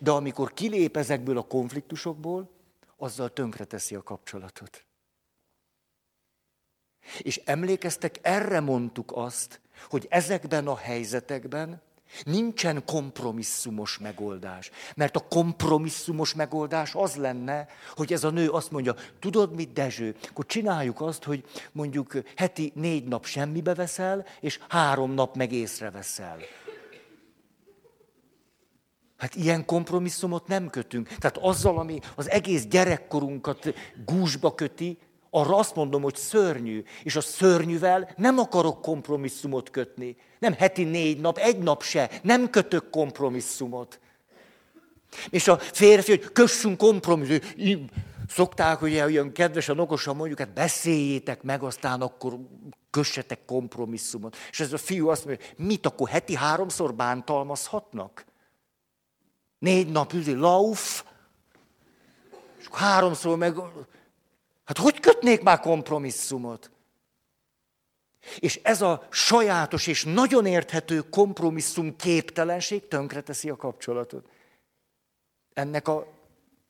[0.00, 2.50] De amikor kilép ezekből a konfliktusokból,
[2.96, 4.84] azzal tönkreteszi a kapcsolatot.
[7.18, 11.82] És emlékeztek, erre mondtuk azt, hogy ezekben a helyzetekben
[12.24, 14.70] nincsen kompromisszumos megoldás.
[14.94, 20.16] Mert a kompromisszumos megoldás az lenne, hogy ez a nő azt mondja, tudod mit, Dezső,
[20.28, 26.38] akkor csináljuk azt, hogy mondjuk heti négy nap semmibe veszel, és három nap meg észreveszel.
[29.16, 31.08] Hát ilyen kompromisszumot nem kötünk.
[31.08, 34.98] Tehát azzal, ami az egész gyerekkorunkat gúzsba köti,
[35.30, 36.84] arra azt mondom, hogy szörnyű.
[37.02, 40.16] És a szörnyűvel nem akarok kompromisszumot kötni.
[40.38, 42.10] Nem heti négy nap, egy nap se.
[42.22, 44.00] Nem kötök kompromisszumot.
[45.30, 47.90] És a férfi, hogy kössünk kompromisszumot.
[48.28, 52.38] Szokták, hogy olyan kedvesen, okosan mondjuk, hát beszéljétek meg, aztán akkor
[52.90, 54.36] kössetek kompromisszumot.
[54.50, 58.24] És ez a fiú azt mondja, mit akkor heti háromszor bántalmazhatnak?
[59.58, 61.04] Négy nap üzi, lauf,
[62.58, 63.54] és háromszor meg...
[64.68, 66.70] Hát hogy kötnék már kompromisszumot?
[68.38, 74.28] És ez a sajátos és nagyon érthető kompromisszum képtelenség tönkreteszi a kapcsolatot.
[75.52, 76.06] Ennek a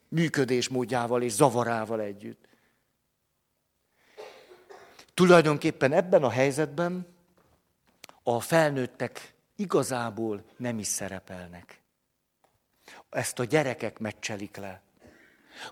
[0.08, 2.48] működésmódjával és zavarával együtt.
[5.14, 7.06] Tulajdonképpen ebben a helyzetben
[8.22, 11.80] a felnőttek igazából nem is szerepelnek.
[13.10, 14.82] Ezt a gyerekek meccselik le.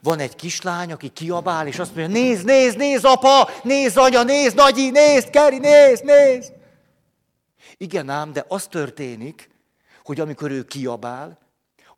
[0.03, 4.57] Van egy kislány, aki kiabál, és azt mondja, nézd, nézd, nézd, apa, nézd, anya, nézd,
[4.57, 6.53] nagyi, nézd, Keri, nézd, nézd.
[7.77, 9.51] Igen ám, de az történik,
[10.05, 11.39] hogy amikor ő kiabál,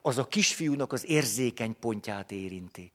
[0.02, 2.92] az a kisfiúnak az érzékeny pontját érinti.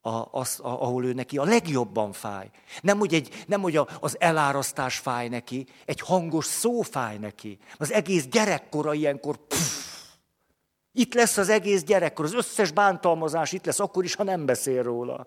[0.00, 2.50] A, az, a, ahol ő neki a legjobban fáj.
[2.80, 7.58] Nem, hogy, egy, nem, hogy a, az elárasztás fáj neki, egy hangos szó fáj neki.
[7.76, 9.95] Az egész gyerekkora ilyenkor pff,
[10.96, 14.82] itt lesz az egész gyerekkor, az összes bántalmazás itt lesz, akkor is, ha nem beszél
[14.82, 15.26] róla.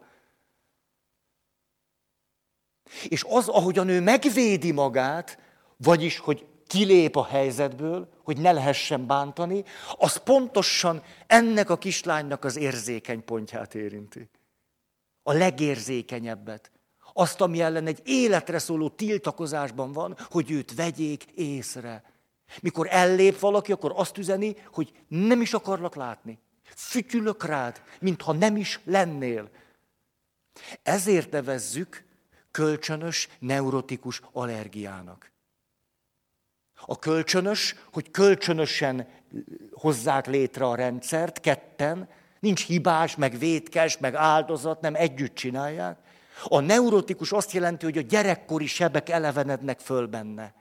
[3.07, 5.39] És az, ahogyan ő megvédi magát,
[5.78, 9.63] vagyis, hogy kilép a helyzetből, hogy ne lehessen bántani,
[9.97, 14.30] az pontosan ennek a kislánynak az érzékeny pontját érinti.
[15.24, 16.72] A legérzékenyebbet.
[17.13, 22.03] Azt, ami ellen egy életre szóló tiltakozásban van, hogy őt vegyék észre.
[22.62, 26.39] Mikor ellép valaki, akkor azt üzeni, hogy nem is akarlak látni.
[26.76, 29.50] Fütyülök rád, mintha nem is lennél.
[30.84, 32.06] Ezért nevezzük
[32.52, 35.32] kölcsönös neurotikus allergiának.
[36.86, 39.08] A kölcsönös, hogy kölcsönösen
[39.72, 45.97] hozzák létre a rendszert, ketten, nincs hibás, meg vétkes, meg áldozat, nem együtt csinálják.
[46.43, 50.54] A neurotikus azt jelenti, hogy a gyerekkori sebek elevenednek föl benne.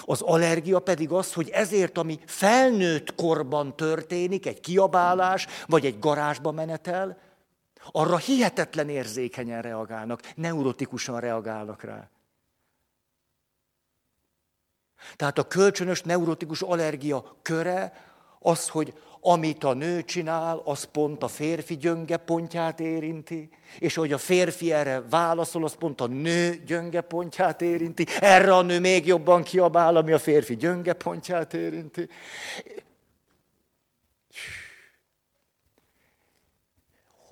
[0.00, 6.50] Az allergia pedig az, hogy ezért, ami felnőtt korban történik, egy kiabálás, vagy egy garázsba
[6.50, 7.18] menetel,
[7.92, 12.10] arra hihetetlen érzékenyen reagálnak, neurotikusan reagálnak rá.
[15.16, 18.05] Tehát a kölcsönös neurotikus allergia köre
[18.38, 18.94] az, hogy
[19.28, 24.72] amit a nő csinál, az pont a férfi gyönge pontját érinti, és hogy a férfi
[24.72, 29.96] erre válaszol, az pont a nő gyönge pontját érinti, erre a nő még jobban kiabál,
[29.96, 32.08] ami a férfi gyönge pontját érinti.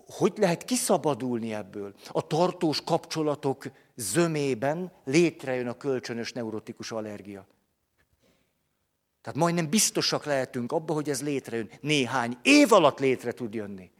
[0.07, 1.95] Hogy lehet kiszabadulni ebből?
[2.09, 7.47] A tartós kapcsolatok zömében létrejön a kölcsönös neurotikus allergia.
[9.25, 11.71] Tehát majdnem biztosak lehetünk abba, hogy ez létrejön.
[11.81, 13.91] Néhány év alatt létre tud jönni.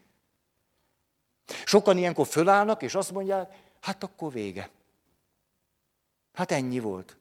[1.65, 4.69] Sokan ilyenkor fölállnak, és azt mondják, hát akkor vége.
[6.33, 7.17] Hát ennyi volt.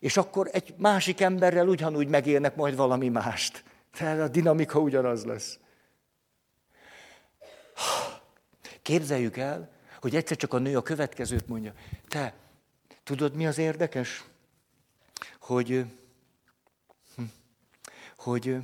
[0.00, 3.64] És akkor egy másik emberrel ugyanúgy megélnek majd valami mást.
[3.90, 5.58] Tehát a dinamika ugyanaz lesz.
[8.82, 9.70] Képzeljük el,
[10.00, 11.72] hogy egyszer csak a nő a következőt mondja.
[12.08, 12.34] Te,
[13.02, 14.24] tudod mi az érdekes?
[15.46, 15.84] Hogy,
[17.16, 17.22] hm,
[18.16, 18.56] hogy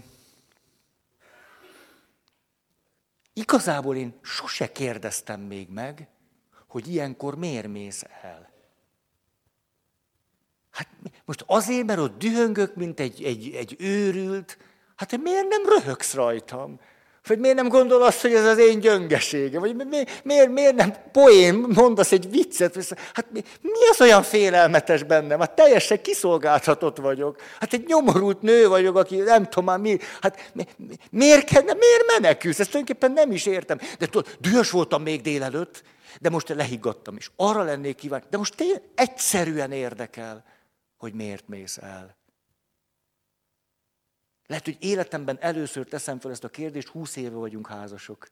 [3.32, 6.08] igazából én sose kérdeztem még meg,
[6.66, 8.50] hogy ilyenkor miért mész el.
[10.70, 10.88] Hát
[11.24, 14.58] most azért, mert ott dühöngök, mint egy, egy, egy őrült,
[14.96, 16.80] hát miért nem röhögsz rajtam?
[17.26, 19.58] Vagy miért nem gondol azt, hogy ez az én gyöngesége?
[19.58, 22.94] Vagy miért, miért, miért nem poén mondasz egy viccet?
[23.14, 25.40] Hát mi, mi az olyan félelmetes bennem?
[25.40, 27.40] Hát teljesen kiszolgáltatott vagyok.
[27.60, 29.98] Hát egy nyomorult nő vagyok, aki nem tudom már mi.
[30.20, 32.58] Hát mi, mi, miért, kell, miért menekülsz?
[32.60, 33.78] Ezt tulajdonképpen nem is értem.
[33.98, 35.82] De tudod, dühös voltam még délelőtt,
[36.20, 37.30] de most lehiggadtam is.
[37.36, 38.26] Arra lennék kíváncsi.
[38.30, 40.44] De most tényleg egyszerűen érdekel,
[40.96, 42.16] hogy miért mész el.
[44.46, 48.28] Lehet, hogy életemben először teszem fel ezt a kérdést, húsz éve vagyunk házasok.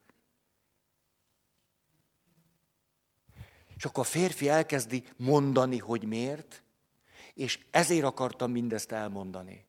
[3.75, 6.63] És akkor a férfi elkezdi mondani, hogy miért,
[7.33, 9.65] és ezért akartam mindezt elmondani.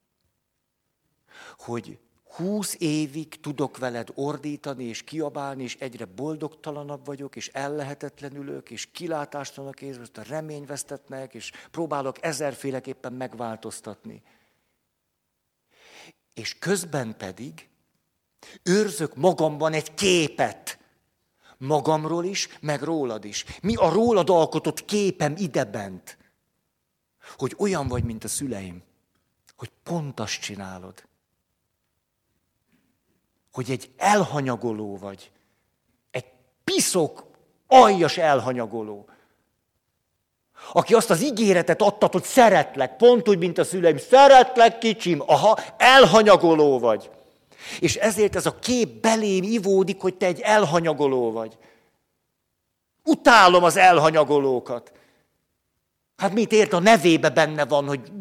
[1.56, 1.98] Hogy,
[2.36, 9.82] Húsz évig tudok veled ordítani és kiabálni, és egyre boldogtalanabb vagyok, és ellehetetlenülök, és kilátástalanok
[9.82, 14.22] érzem, reményvesztetnek, és próbálok ezerféleképpen megváltoztatni.
[16.34, 17.68] És közben pedig
[18.62, 20.78] őrzök magamban egy képet,
[21.58, 23.44] magamról is, meg rólad is.
[23.62, 26.18] Mi a rólad alkotott képem idebent?
[27.36, 28.82] Hogy olyan vagy, mint a szüleim.
[29.56, 31.10] Hogy pont azt csinálod
[33.52, 35.30] hogy egy elhanyagoló vagy.
[36.10, 36.26] Egy
[36.64, 37.26] piszok,
[37.66, 39.08] aljas elhanyagoló.
[40.72, 45.58] Aki azt az ígéretet adtat, hogy szeretlek, pont úgy, mint a szüleim, szeretlek kicsim, aha,
[45.76, 47.10] elhanyagoló vagy.
[47.80, 51.58] És ezért ez a kép belém ivódik, hogy te egy elhanyagoló vagy.
[53.04, 54.92] Utálom az elhanyagolókat.
[56.16, 58.12] Hát mit ért a nevébe benne van, hogy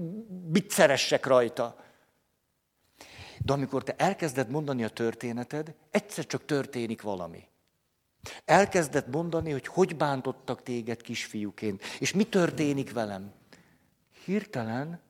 [0.51, 1.75] mit szeressek rajta.
[3.45, 7.49] De amikor te elkezded mondani a történeted, egyszer csak történik valami.
[8.45, 13.31] Elkezded mondani, hogy hogy bántottak téged kisfiúként, és mi történik velem.
[14.25, 15.01] Hirtelen,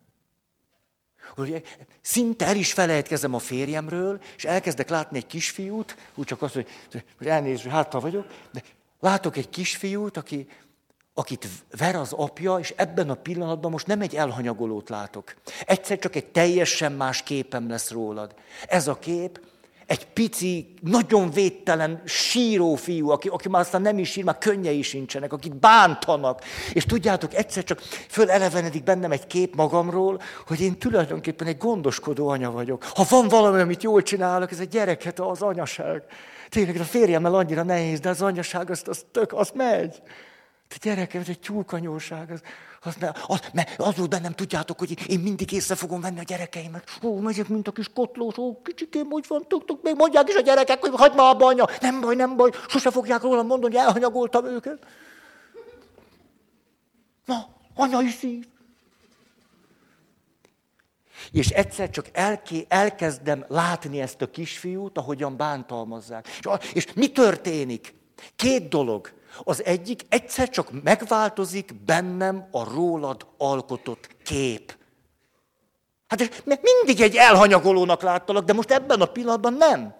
[1.35, 1.63] hogy
[2.01, 6.67] szinte el is felejtkezem a férjemről, és elkezdek látni egy kisfiút, úgy csak azt, hogy,
[7.17, 8.63] hogy elnéző, hátra vagyok, de
[8.99, 10.47] látok egy kisfiút, aki,
[11.13, 11.47] akit
[11.77, 15.35] ver az apja, és ebben a pillanatban most nem egy elhanyagolót látok.
[15.65, 18.35] Egyszer csak egy teljesen más képem lesz rólad.
[18.67, 19.39] Ez a kép
[19.91, 24.81] egy pici, nagyon védtelen, síró fiú, aki, aki már aztán nem is sír, már könnyei
[24.81, 26.41] sincsenek, akit bántanak.
[26.73, 27.79] És tudjátok, egyszer csak
[28.09, 32.83] fölelevenedik bennem egy kép magamról, hogy én tulajdonképpen egy gondoskodó anya vagyok.
[32.83, 36.03] Ha van valami, amit jól csinálok, ez egy gyereket, az anyaság.
[36.49, 40.01] Tényleg a férjemmel annyira nehéz, de az anyaság, az, az tök, az megy.
[40.67, 42.31] Te gyerekem, ez egy tyúkanyóság.
[42.31, 42.41] Az,
[42.83, 42.95] az,
[43.27, 46.89] az, mert az volt bennem, tudjátok, hogy én mindig észre fogom venni a gyerekeimet.
[47.03, 50.35] Ó, megyek, mint a kis kotlós, ó, kicsikém, hogy van, tuk, tuk, még mondják is
[50.35, 51.67] a gyerekek, hogy hagyd már abba, anya.
[51.81, 54.85] Nem baj, nem baj, sose fogják rólam mondani, hogy elhanyagoltam őket.
[57.25, 58.47] Na, anyai szív.
[61.31, 66.27] És egyszer csak elké, elkezdem látni ezt a kisfiút, ahogyan bántalmazzák.
[66.27, 67.93] És, és mi történik?
[68.35, 69.11] Két dolog.
[69.43, 74.77] Az egyik egyszer csak megváltozik bennem a rólad alkotott kép.
[76.07, 79.95] Hát mert mindig egy elhanyagolónak láttalak, de most ebben a pillanatban nem.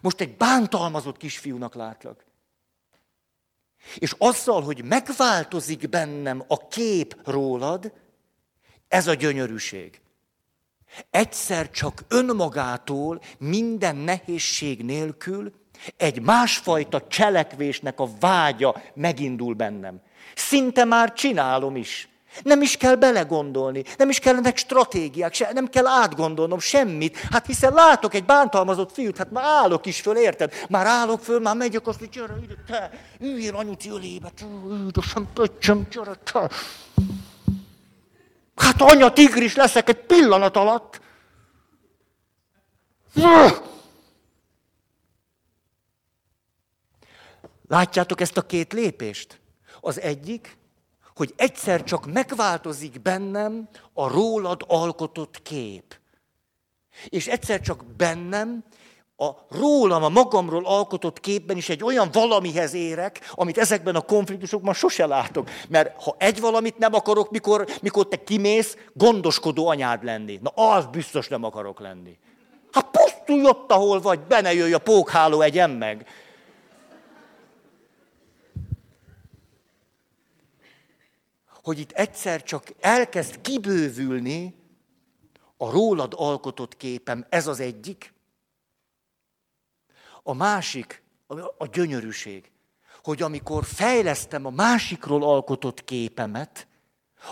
[0.00, 2.24] Most egy bántalmazott kisfiúnak látlak.
[3.98, 7.92] És azzal, hogy megváltozik bennem a kép rólad,
[8.88, 10.00] ez a gyönyörűség.
[11.10, 15.52] Egyszer csak önmagától, minden nehézség nélkül
[15.96, 20.00] egy másfajta cselekvésnek a vágya megindul bennem.
[20.34, 22.08] Szinte már csinálom is.
[22.42, 27.18] Nem is kell belegondolni, nem is kellenek stratégiák, se, nem kell átgondolnom semmit.
[27.30, 30.52] Hát hiszen látok egy bántalmazott fiút, hát már állok is föl, érted?
[30.68, 34.30] Már állok föl, már megyek azt, hogy gyere ide, te, üljél anyuci ölébe,
[34.68, 36.50] üldösem, pöccsem, gyere, te.
[38.56, 41.00] Hát anya tigris leszek egy pillanat alatt.
[47.68, 49.40] Látjátok ezt a két lépést?
[49.80, 50.56] Az egyik,
[51.14, 55.98] hogy egyszer csak megváltozik bennem a rólad alkotott kép.
[57.08, 58.64] És egyszer csak bennem
[59.16, 64.74] a rólam, a magamról alkotott képben is egy olyan valamihez érek, amit ezekben a konfliktusokban
[64.74, 65.50] sose látok.
[65.68, 70.40] Mert ha egy valamit nem akarok, mikor, mikor te kimész, gondoskodó anyád lenni.
[70.42, 72.18] Na, az biztos nem akarok lenni.
[72.72, 76.06] Hát pusztulj ott, ahol vagy, benne jöjj a pókháló egyen meg.
[81.66, 84.54] Hogy itt egyszer csak elkezd kibővülni
[85.56, 88.12] a rólad alkotott képem, ez az egyik.
[90.22, 91.02] A másik,
[91.58, 92.50] a gyönyörűség,
[93.02, 96.66] hogy amikor fejlesztem a másikról alkotott képemet,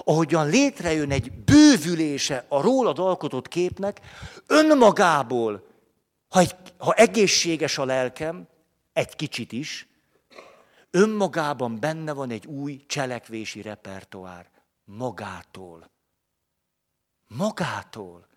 [0.04, 4.00] ahogyan létrejön egy bővülése a rólad alkotott képnek,
[4.46, 5.66] önmagából,
[6.28, 8.48] ha, egy, ha egészséges a lelkem,
[8.92, 9.88] egy kicsit is,
[10.94, 14.50] önmagában benne van egy új cselekvési repertoár.
[14.84, 15.90] Magától.
[17.28, 18.28] Magától.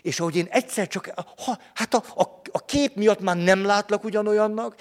[0.00, 1.10] És ahogy én egyszer csak,
[1.44, 4.74] ha, hát a, a, a kép miatt már nem látlak ugyanolyannak,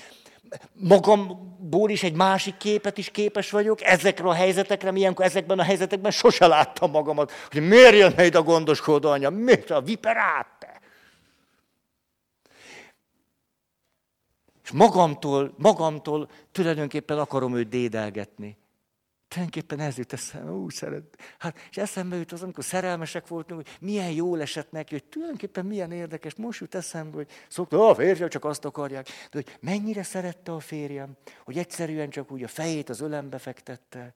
[0.74, 6.12] magamból is egy másik képet is képes vagyok, ezekre a helyzetekre, milyenkor ezekben a helyzetekben
[6.12, 10.77] sose láttam magamat, hogy miért jön ide a gondoskodó anya, miért a viperát?
[14.68, 18.58] És magamtól, magamtól tulajdonképpen akarom őt dédelgetni.
[19.28, 21.18] Tulajdonképpen ez jut eszembe, úgy szeret.
[21.38, 25.66] Hát, és eszembe jut az, amikor szerelmesek voltunk, hogy milyen jól esett neki, hogy tulajdonképpen
[25.66, 26.36] milyen érdekes.
[26.36, 29.06] Most jut eszembe, hogy szokta, a férjem csak azt akarják.
[29.06, 34.14] De hogy mennyire szerette a férjem, hogy egyszerűen csak úgy a fejét az ölembe fektette.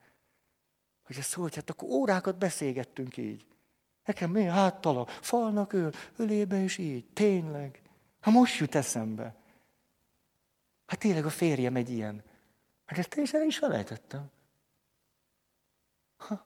[1.04, 3.46] Hogy ez szó, hogy hát akkor órákat beszélgettünk így.
[4.06, 7.06] Nekem mi háttala, falnak öl, ölébe is így.
[7.14, 7.82] Tényleg.
[8.22, 9.41] Hát most jut eszembe.
[10.92, 12.24] Hát tényleg a férjem egy ilyen.
[12.86, 14.30] Hát ezt teljesen is felejtettem.
[16.18, 16.46] Ha.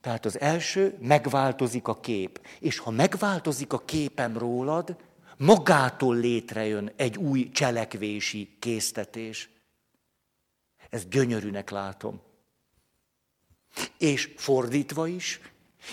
[0.00, 2.46] Tehát az első, megváltozik a kép.
[2.60, 4.96] És ha megváltozik a képem rólad,
[5.36, 9.50] magától létrejön egy új cselekvési késztetés.
[10.90, 12.20] Ez gyönyörűnek látom.
[13.98, 15.40] És fordítva is,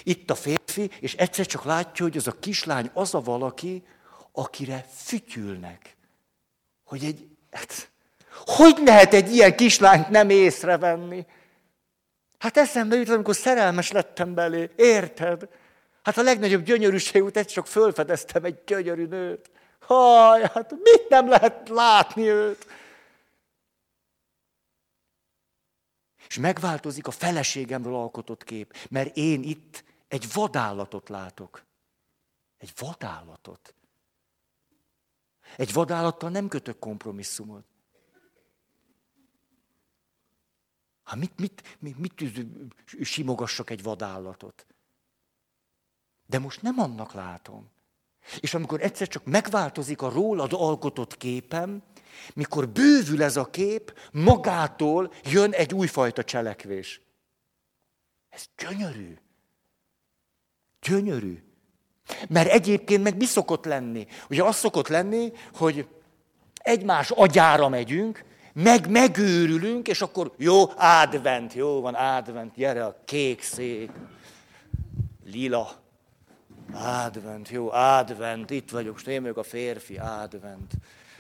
[0.04, 3.84] itt a férfi, és egyszer csak látja, hogy az a kislány az a valaki,
[4.32, 5.98] akire fütyülnek.
[6.90, 7.92] Hogy egy, hát,
[8.30, 11.26] hogy lehet egy ilyen kislányt nem észrevenni?
[12.38, 15.50] Hát eszembe jut, amikor szerelmes lettem belé, érted?
[16.04, 19.52] Hát a legnagyobb gyönyörűség után csak fölfedeztem egy gyönyörű nőt.
[19.80, 22.66] Haj, hát mit nem lehet látni őt?
[26.28, 31.64] És megváltozik a feleségemről alkotott kép, mert én itt egy vadállatot látok.
[32.58, 33.74] Egy vadállatot.
[35.56, 37.66] Egy vadállattal nem kötök kompromisszumot.
[41.04, 42.24] Hát mit, mit, mit, mit
[43.02, 44.66] simogassak egy vadállatot?
[46.26, 47.70] De most nem annak látom.
[48.40, 51.84] És amikor egyszer csak megváltozik a rólad alkotott képem,
[52.34, 57.02] mikor bővül ez a kép, magától jön egy újfajta cselekvés.
[58.30, 59.18] Ez gyönyörű.
[60.82, 61.49] Gyönyörű.
[62.30, 64.08] Mert egyébként meg mi szokott lenni?
[64.30, 65.88] Ugye az szokott lenni, hogy
[66.54, 73.42] egymás agyára megyünk, meg megőrülünk, és akkor jó, advent, jó van, advent, gyere a kék
[73.42, 73.92] szék,
[75.26, 75.72] lila,
[76.74, 80.74] advent, jó, advent, itt vagyok, most én vagyok a férfi, advent.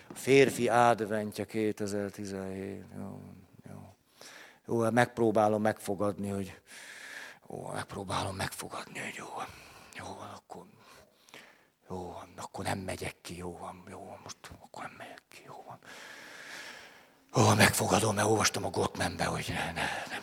[0.10, 2.84] A férfi adventje 2017.
[2.98, 3.22] Jó,
[3.70, 3.94] jó.
[4.68, 6.60] Jó, hát megpróbálom megfogadni, hogy
[7.50, 9.28] jó, megpróbálom megfogadni, hogy jó,
[9.98, 10.66] jó, akkor
[11.90, 15.64] jó, akkor nem megyek ki, jó van, jó van, most akkor nem megyek ki, jó
[15.68, 15.80] van.
[17.44, 20.22] Ó, megfogadom, mert olvastam a Gottmanbe, hogy ne, ne, nem.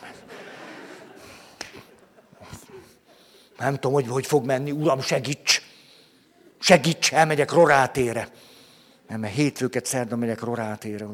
[3.57, 5.61] Nem tudom, hogy hogy fog menni, uram, segíts!
[6.59, 8.31] Segíts, elmegyek Rorátére.
[9.07, 11.07] Nem, mert hétfőket szerda megyek Rorátére.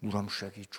[0.00, 0.78] Uram, segíts!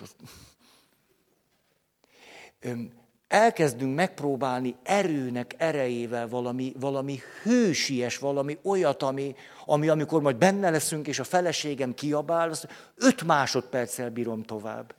[3.32, 11.06] Elkezdünk megpróbálni erőnek erejével valami, valami hősies, valami olyat, ami, ami amikor majd benne leszünk,
[11.06, 14.94] és a feleségem kiabál, azt öt másodperccel bírom tovább.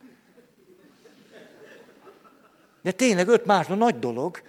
[2.81, 4.41] De tényleg öt másodperc, nagy dolog.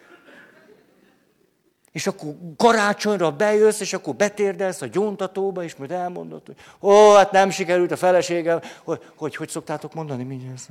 [1.93, 7.33] És akkor karácsonyra bejössz, és akkor betérdelsz a gyóntatóba, és majd elmondod, hogy ó, hát
[7.33, 8.61] nem sikerült a feleségem.
[8.85, 10.69] Hogy, hogy, hogy szoktátok mondani mindjárt?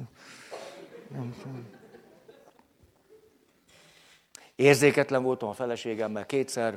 [1.09, 1.81] Nem tudom.
[4.63, 6.73] Érzéketlen voltam a feleségemmel kétszer.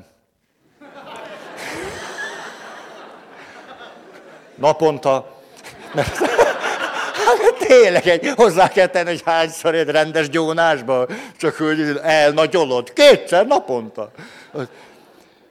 [4.54, 5.40] Naponta.
[5.94, 6.16] Mert,
[7.26, 11.06] hát tényleg egy, hozzá kell tenni, hogy hányszor egy rendes gyónásba,
[11.36, 12.92] csak hogy elnagyolod.
[12.92, 14.10] Kétszer naponta.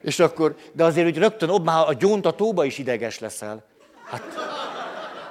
[0.02, 3.64] És akkor, de azért, hogy rögtön ott már a gyóntatóba is ideges leszel.
[4.06, 4.24] Hát,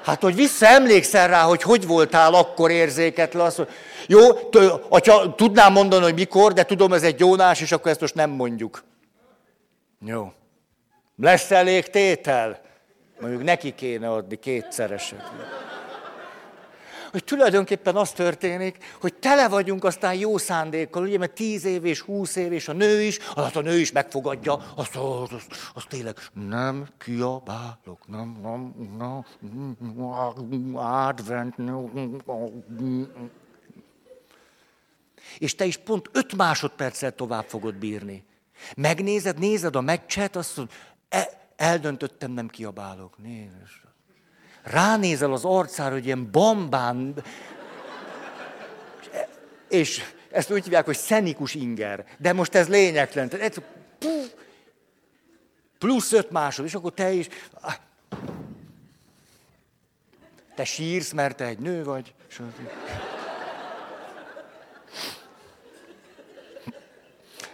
[0.04, 3.66] hát hogy visszaemlékszel rá, hogy hogy voltál akkor érzéketlen, azt
[4.06, 4.20] jó,
[4.90, 8.30] ha tudnám mondani, hogy mikor, de tudom, ez egy gyónás, és akkor ezt most nem
[8.30, 8.84] mondjuk.
[10.06, 10.32] Jó.
[11.16, 12.60] Lesz elég tétel?
[13.20, 15.30] Mondjuk neki kéne adni kétszereset.
[17.14, 22.00] Hogy tulajdonképpen az történik, hogy tele vagyunk aztán jó szándékkal, ugye, mert tíz év és
[22.00, 25.88] húsz év, és a nő is, hát a nő is megfogadja, azt, azt, azt, azt
[25.88, 29.24] tényleg nem kiabálok, nem, nem, nem,
[30.76, 32.22] advent, nem,
[35.38, 38.24] és te is pont öt másodperccel tovább fogod bírni.
[38.76, 40.74] Megnézed, nézed a meccset, azt mondod,
[41.08, 43.18] e, eldöntöttem, nem kiabálok.
[43.18, 43.83] Nézd.
[44.64, 47.14] Ránézel az arcára, hogy ilyen bambán,
[49.68, 52.06] és ezt úgy hívják, hogy szenikus inger.
[52.18, 53.30] De most ez lényegtelen.
[53.40, 53.54] Ez,
[55.78, 57.28] plusz öt másod, és akkor te is...
[60.54, 62.14] Te sírsz, mert te egy nő vagy.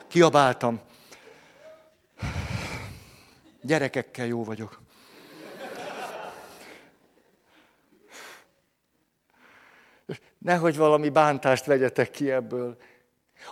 [0.08, 0.80] Kiabáltam.
[3.60, 4.79] Gyerekekkel jó vagyok.
[10.40, 12.76] Nehogy valami bántást vegyetek ki ebből.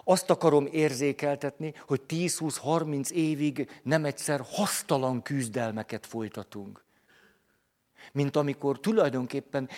[0.04, 6.84] Azt akarom érzékeltetni, hogy 10-20-30 évig nem egyszer hasztalan küzdelmeket folytatunk.
[8.12, 9.68] Mint amikor tulajdonképpen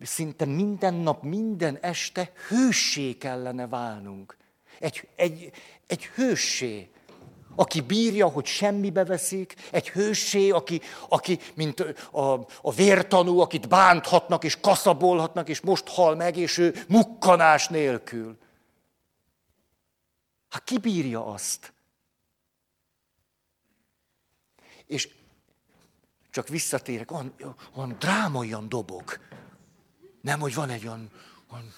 [0.00, 4.36] szinte minden nap, minden este hőssé kellene válnunk.
[4.78, 5.50] Egy, egy,
[5.86, 6.90] egy hőssé,
[7.56, 11.80] aki bírja, hogy semmibe veszik, egy hősé, aki, aki mint
[12.10, 18.38] a, a vértanú, akit bánthatnak és kaszabolhatnak, és most hal meg, és ő mukkanás nélkül.
[20.48, 21.72] Hát ki bírja azt?
[24.86, 25.08] És
[26.30, 27.34] csak visszatérek, van,
[27.74, 29.18] van drámaian dobog.
[30.20, 31.10] Nem, hogy van egy olyan,
[31.52, 31.74] olyan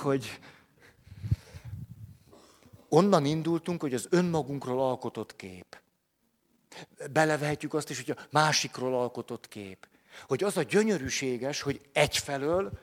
[0.00, 0.38] hogy
[2.88, 5.78] onnan indultunk, hogy az önmagunkról alkotott kép.
[7.12, 9.88] Belevehetjük azt is, hogy a másikról alkotott kép.
[10.26, 12.78] Hogy az a gyönyörűséges, hogy egyfelől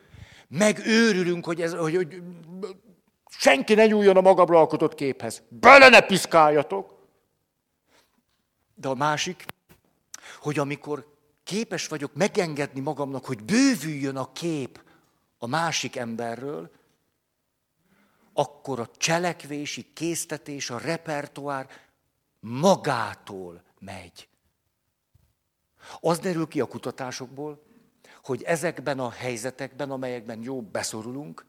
[0.48, 2.22] megőrülünk, hogy, ez, hogy, hogy
[3.28, 5.42] senki ne nyúljon a magamra alkotott képhez.
[5.50, 6.94] Bele ne piszkáljatok!
[8.76, 9.46] De a másik,
[10.40, 14.84] hogy amikor képes vagyok megengedni magamnak, hogy bővüljön a kép
[15.38, 16.72] a másik emberről,
[18.38, 21.68] akkor a cselekvési késztetés, a repertoár
[22.40, 24.28] magától megy.
[26.00, 27.64] Az derül ki a kutatásokból,
[28.24, 31.46] hogy ezekben a helyzetekben, amelyekben jó beszorulunk,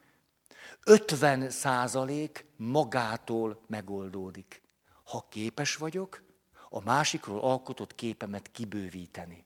[0.85, 4.63] 50 százalék magától megoldódik.
[5.05, 6.23] Ha képes vagyok,
[6.69, 9.46] a másikról alkotott képemet kibővíteni.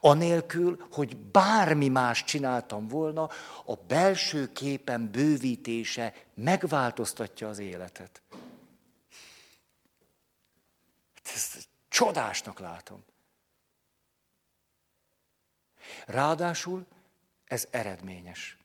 [0.00, 3.30] Anélkül, hogy bármi más csináltam volna,
[3.64, 8.22] a belső képen bővítése megváltoztatja az életet.
[11.34, 13.04] Ezt csodásnak látom.
[16.06, 16.86] Ráadásul
[17.44, 18.58] ez eredményes.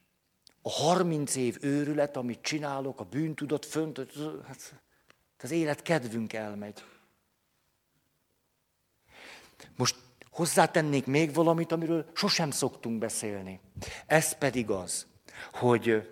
[0.61, 3.97] A 30 év őrület, amit csinálok, a bűntudat fönt,
[4.47, 4.81] hát
[5.39, 6.83] az élet kedvünk elmegy.
[9.75, 9.95] Most
[10.39, 13.59] hozzátennék még valamit, amiről sosem szoktunk beszélni.
[14.05, 15.05] Ez pedig az,
[15.53, 16.09] hogy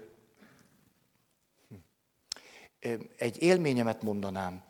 [3.17, 4.63] egy élményemet mondanám.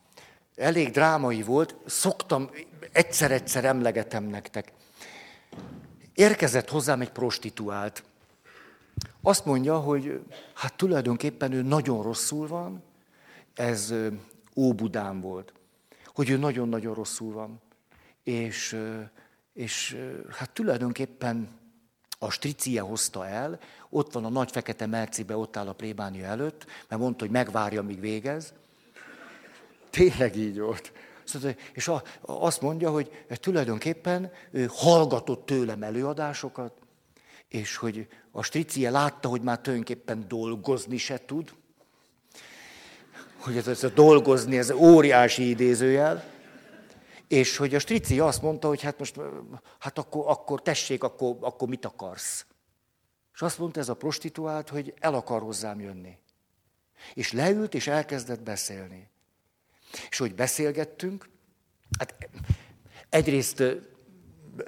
[0.55, 2.49] Elég drámai volt, szoktam,
[2.91, 4.72] egyszer-egyszer emlegetem nektek.
[6.14, 8.03] Érkezett hozzám egy prostituált.
[9.22, 10.22] Azt mondja, hogy
[10.53, 12.84] hát tulajdonképpen ő nagyon rosszul van,
[13.53, 13.93] ez
[14.55, 15.53] Óbudán volt,
[16.05, 17.62] hogy ő nagyon-nagyon rosszul van.
[18.24, 18.78] És
[19.58, 19.97] és
[20.30, 21.49] hát tulajdonképpen
[22.20, 26.66] a stricie hozta el, ott van a nagy fekete mercibe, ott áll a plébánia előtt,
[26.88, 28.53] mert mondta, hogy megvárja, míg végez.
[29.89, 30.91] Tényleg így volt.
[31.24, 31.91] Szóval, és
[32.22, 36.74] azt mondja, hogy tulajdonképpen ő hallgatott tőlem előadásokat,
[37.47, 41.53] és hogy a stricie látta, hogy már tulajdonképpen dolgozni se tud,
[43.38, 46.36] hogy ez, ez a dolgozni, ez óriási idézőjel,
[47.28, 49.19] és hogy a strici azt mondta, hogy hát most,
[49.80, 52.45] hát akkor, akkor tessék, akkor, akkor mit akarsz?
[53.34, 56.17] És azt mondta ez a prostituált, hogy el akar hozzám jönni.
[57.13, 59.09] És leült, és elkezdett beszélni.
[60.09, 61.30] És hogy beszélgettünk,
[61.99, 62.30] hát
[63.09, 63.63] egyrészt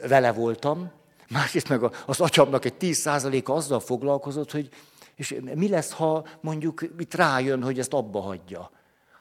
[0.07, 0.91] vele voltam,
[1.29, 4.69] másrészt meg az atyamnak egy 10%-a azzal foglalkozott, hogy
[5.15, 8.71] és mi lesz, ha mondjuk itt rájön, hogy ezt abba hagyja?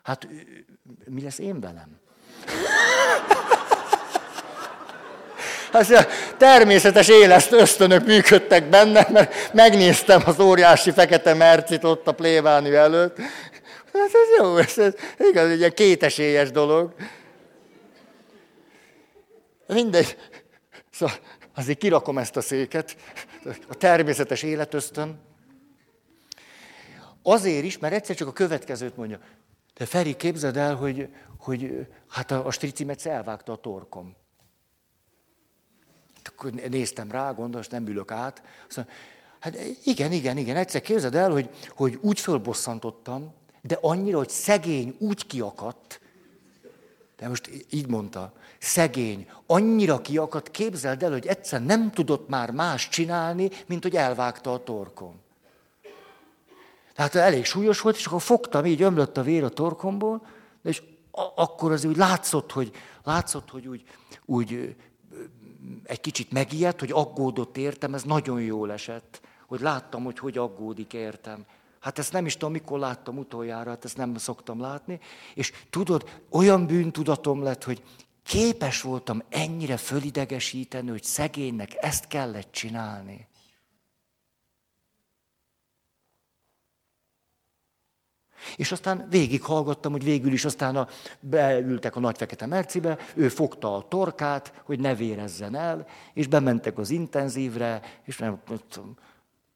[0.03, 0.29] Hát
[1.05, 1.99] mi lesz én velem?
[5.73, 12.75] Hát, természetes élet ösztönök működtek benne, mert megnéztem az óriási fekete mercit ott a plébáni
[12.75, 13.19] előtt.
[13.93, 16.95] Hát ez jó, ez, ez igaz, egy ilyen kétesélyes dolog.
[19.67, 20.17] Mindegy.
[20.91, 21.17] Szóval
[21.55, 22.97] azért kirakom ezt a széket,
[23.69, 25.21] a természetes életösztön.
[27.23, 29.19] Azért is, mert egyszer csak a következőt mondja.
[29.79, 31.09] De Feri, képzeld el, hogy,
[31.39, 34.17] hogy hát a, a stricimet elvágta a torkom.
[36.25, 38.43] Akkor néztem rá, gondolom, nem ülök át.
[38.69, 38.87] Azt
[39.39, 44.97] hát igen, igen, igen, egyszer képzeld el, hogy, hogy úgy fölbosszantottam, de annyira, hogy szegény
[44.99, 46.01] úgy kiakadt,
[47.17, 52.89] de most így mondta, szegény, annyira kiakadt, képzeld el, hogy egyszer nem tudott már más
[52.89, 55.21] csinálni, mint hogy elvágta a torkom.
[56.99, 60.27] Tehát elég súlyos volt, és akkor fogtam, így ömlött a vér a torkomból,
[60.63, 60.83] és
[61.35, 62.71] akkor az úgy látszott, hogy,
[63.05, 63.83] látszott, hogy úgy,
[64.25, 64.77] úgy
[65.85, 70.93] egy kicsit megijedt, hogy aggódott értem, ez nagyon jól esett, hogy láttam, hogy hogy aggódik
[70.93, 71.45] értem.
[71.81, 75.01] Hát ezt nem is tudom, mikor láttam utoljára, hát ezt nem szoktam látni.
[75.35, 77.83] És tudod, olyan bűntudatom lett, hogy
[78.23, 83.28] képes voltam ennyire fölidegesíteni, hogy szegénynek ezt kellett csinálni.
[88.57, 90.89] És aztán végighallgattam, hogy végül is aztán a,
[91.21, 96.79] beültek a nagy fekete mercibe, ő fogta a torkát, hogy ne vérezzen el, és bementek
[96.79, 98.41] az intenzívre, és nem,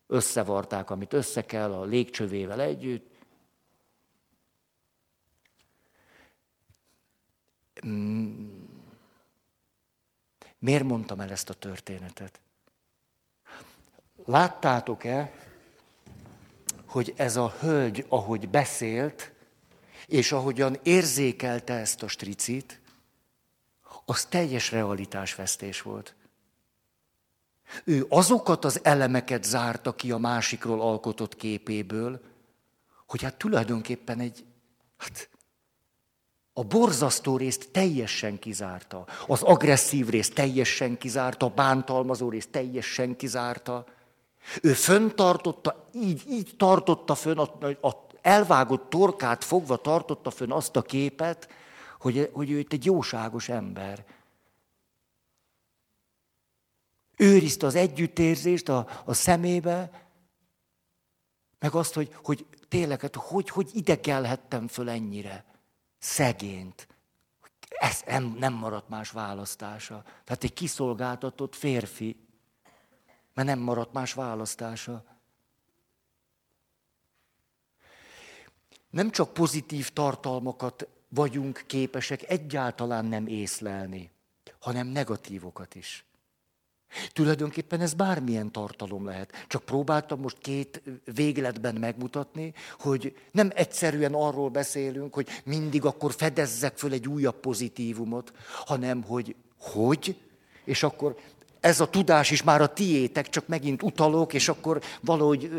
[0.06, 3.10] összevarták, amit össze kell a légcsövével együtt.
[7.86, 8.62] Mm.
[10.58, 12.40] Miért mondtam el ezt a történetet?
[14.24, 15.32] Láttátok-e,
[16.92, 19.32] hogy ez a hölgy, ahogy beszélt,
[20.06, 22.80] és ahogyan érzékelte ezt a stricit,
[24.04, 26.14] az teljes realitásvesztés volt.
[27.84, 32.20] Ő azokat az elemeket zárta ki a másikról alkotott képéből,
[33.06, 34.44] hogy hát tulajdonképpen egy,
[34.96, 35.28] hát
[36.52, 43.84] a borzasztó részt teljesen kizárta, az agresszív részt teljesen kizárta, a bántalmazó részt teljesen kizárta.
[44.62, 50.82] Ő föntartotta, így, így tartotta fönn, a, a elvágott torkát fogva tartotta fönn azt a
[50.82, 51.48] képet,
[51.98, 54.04] hogy, hogy ő itt egy jóságos ember.
[57.16, 60.06] Őrizte az együttérzést a, a szemébe,
[61.58, 65.44] meg azt, hogy, hogy tényleg, hát hogy, hogy ide kelhettem föl ennyire
[65.98, 66.88] szegényt.
[67.68, 70.02] Ez nem, nem maradt más választása.
[70.24, 72.16] Tehát egy kiszolgáltatott férfi,
[73.34, 75.04] mert nem maradt más választása.
[78.90, 84.10] Nem csak pozitív tartalmakat vagyunk képesek egyáltalán nem észlelni,
[84.58, 86.04] hanem negatívokat is.
[87.12, 89.32] Tulajdonképpen ez bármilyen tartalom lehet.
[89.48, 96.78] Csak próbáltam most két végletben megmutatni, hogy nem egyszerűen arról beszélünk, hogy mindig akkor fedezzek
[96.78, 98.32] föl egy újabb pozitívumot,
[98.64, 100.20] hanem hogy hogy,
[100.64, 101.16] és akkor
[101.62, 105.50] ez a tudás is már a tiétek, csak megint utalok, és akkor valahogy,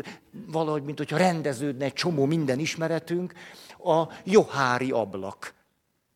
[0.46, 3.32] valahogy mint hogyha rendeződne egy csomó minden ismeretünk,
[3.78, 5.54] a johári ablak.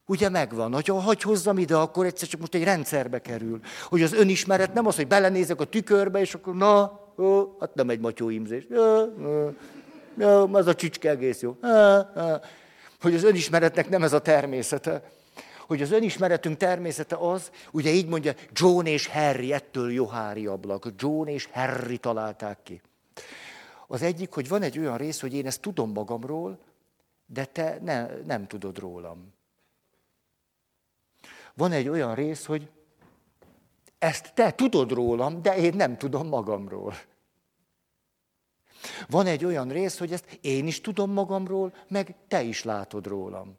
[0.06, 3.60] Ugye megvan, hogy ha hagy hozzam ide, akkor egyszer csak most egy rendszerbe kerül.
[3.84, 7.90] Hogy az önismeret nem az, hogy belenézek a tükörbe, és akkor na, ó, hát nem
[7.90, 8.66] egy matyóimzés.
[10.52, 11.56] Az a csicske egész jó.
[13.00, 15.02] Hogy az önismeretnek nem ez a természete.
[15.68, 20.92] Hogy az önismeretünk természete az, ugye így mondja, John és Harry, ettől Johári ablak.
[20.96, 22.82] John és Harry találták ki.
[23.86, 26.58] Az egyik, hogy van egy olyan rész, hogy én ezt tudom magamról,
[27.26, 29.34] de te ne, nem tudod rólam.
[31.54, 32.70] Van egy olyan rész, hogy
[33.98, 36.94] ezt te tudod rólam, de én nem tudom magamról.
[39.08, 43.58] Van egy olyan rész, hogy ezt én is tudom magamról, meg te is látod rólam.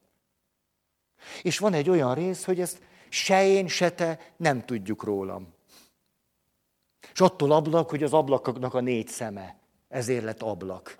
[1.41, 5.53] És van egy olyan rész, hogy ezt se én, se te nem tudjuk rólam.
[7.13, 9.57] És attól ablak, hogy az ablakoknak a négy szeme.
[9.87, 10.95] Ezért lett ablak.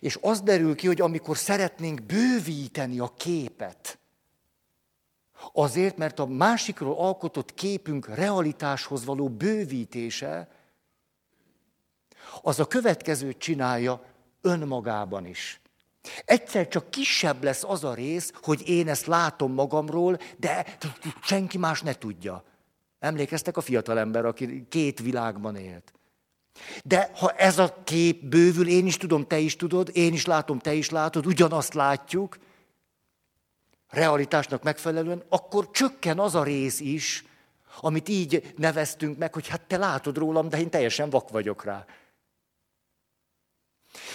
[0.00, 3.98] És az derül ki, hogy amikor szeretnénk bővíteni a képet,
[5.52, 10.48] Azért, mert a másikról alkotott képünk realitáshoz való bővítése,
[12.42, 14.04] az a következőt csinálja
[14.40, 15.60] önmagában is.
[16.24, 20.76] Egyszer csak kisebb lesz az a rész, hogy én ezt látom magamról, de
[21.22, 22.44] senki más ne tudja.
[22.98, 25.92] Emlékeztek a fiatalember, aki két világban élt.
[26.84, 30.58] De ha ez a kép bővül, én is tudom, te is tudod, én is látom,
[30.58, 32.38] te is látod, ugyanazt látjuk,
[33.88, 37.24] realitásnak megfelelően, akkor csökken az a rész is,
[37.80, 41.84] amit így neveztünk meg, hogy hát te látod rólam, de én teljesen vak vagyok rá.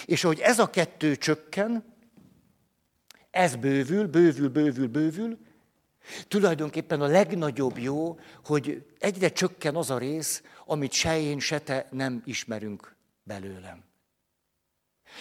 [0.04, 1.84] És ahogy ez a kettő csökken,
[3.30, 5.38] ez bővül, bővül, bővül, bővül,
[6.28, 11.88] tulajdonképpen a legnagyobb jó, hogy egyre csökken az a rész, amit se én, se te
[11.90, 13.82] nem ismerünk belőlem.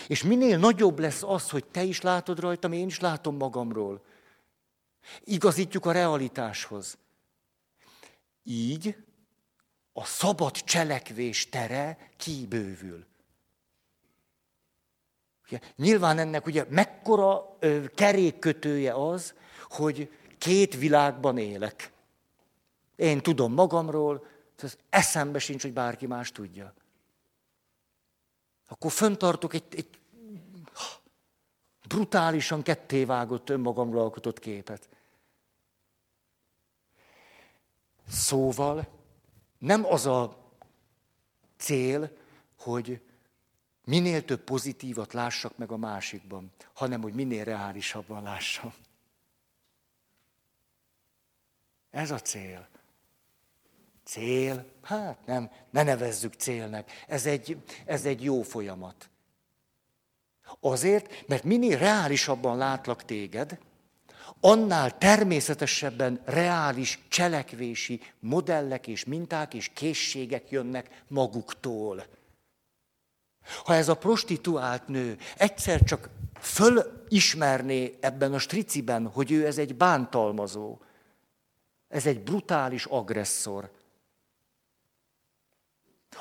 [0.07, 4.01] És minél nagyobb lesz az, hogy te is látod rajtam, én is látom magamról,
[5.23, 6.97] Igazítjuk a realitáshoz.
[8.43, 8.95] Így
[9.93, 13.05] a szabad cselekvés tere kibővül.
[15.75, 19.33] Nyilván ennek ugye mekkora ö, kerékkötője az,
[19.69, 21.91] hogy két világban élek.
[22.95, 24.25] Én tudom magamról,
[24.61, 26.73] az eszembe sincs, hogy bárki más tudja.
[28.67, 29.87] Akkor föntartok egy, egy
[31.87, 34.89] brutálisan kettévágott önmagamról alkotott képet.
[38.07, 38.87] Szóval
[39.57, 40.37] nem az a
[41.57, 42.11] cél,
[42.59, 43.01] hogy
[43.85, 48.73] minél több pozitívat lássak meg a másikban, hanem hogy minél reálisabban lássam.
[51.91, 52.67] Ez a cél.
[54.03, 54.65] Cél?
[54.81, 56.91] Hát nem, ne nevezzük célnek.
[57.07, 59.09] Ez egy, ez egy jó folyamat.
[60.59, 63.59] Azért, mert minél reálisabban látlak téged,
[64.39, 72.05] annál természetesebben reális cselekvési modellek és minták és készségek jönnek maguktól.
[73.63, 79.75] Ha ez a prostituált nő egyszer csak fölismerné ebben a striciben, hogy ő ez egy
[79.75, 80.77] bántalmazó,
[81.87, 83.71] ez egy brutális agresszor,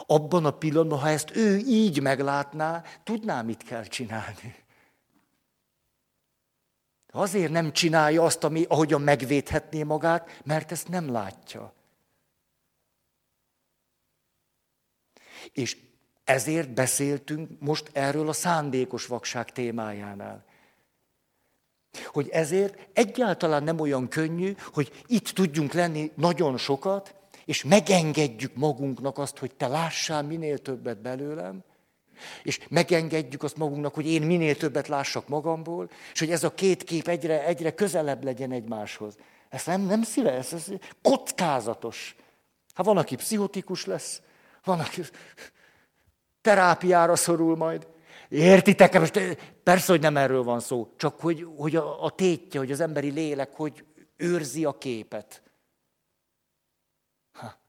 [0.07, 4.65] abban a pillanatban, ha ezt ő így meglátná, tudná, mit kell csinálni.
[7.11, 11.73] Azért nem csinálja azt, ami, ahogyan megvédhetné magát, mert ezt nem látja.
[15.53, 15.77] És
[16.25, 20.45] ezért beszéltünk most erről a szándékos vakság témájánál.
[22.07, 27.15] Hogy ezért egyáltalán nem olyan könnyű, hogy itt tudjunk lenni nagyon sokat,
[27.45, 31.65] és megengedjük magunknak azt, hogy te lássál minél többet belőlem,
[32.43, 36.85] és megengedjük azt magunknak, hogy én minél többet lássak magamból, és hogy ez a két
[36.85, 39.17] kép egyre, egyre közelebb legyen egymáshoz.
[39.49, 40.67] Ez nem, nem szíve, ez, ez
[41.03, 42.17] kockázatos.
[42.75, 44.23] Hát van, aki pszichotikus lesz,
[44.65, 45.03] van, aki
[46.43, 47.89] terápiára szorul majd.
[48.29, 48.99] Értitek?
[48.99, 52.81] Most persze, hogy nem erről van szó, csak hogy, hogy a, a tétje, hogy az
[52.81, 53.85] emberi lélek, hogy
[54.17, 55.43] őrzi a képet.
[57.33, 57.61] Ha.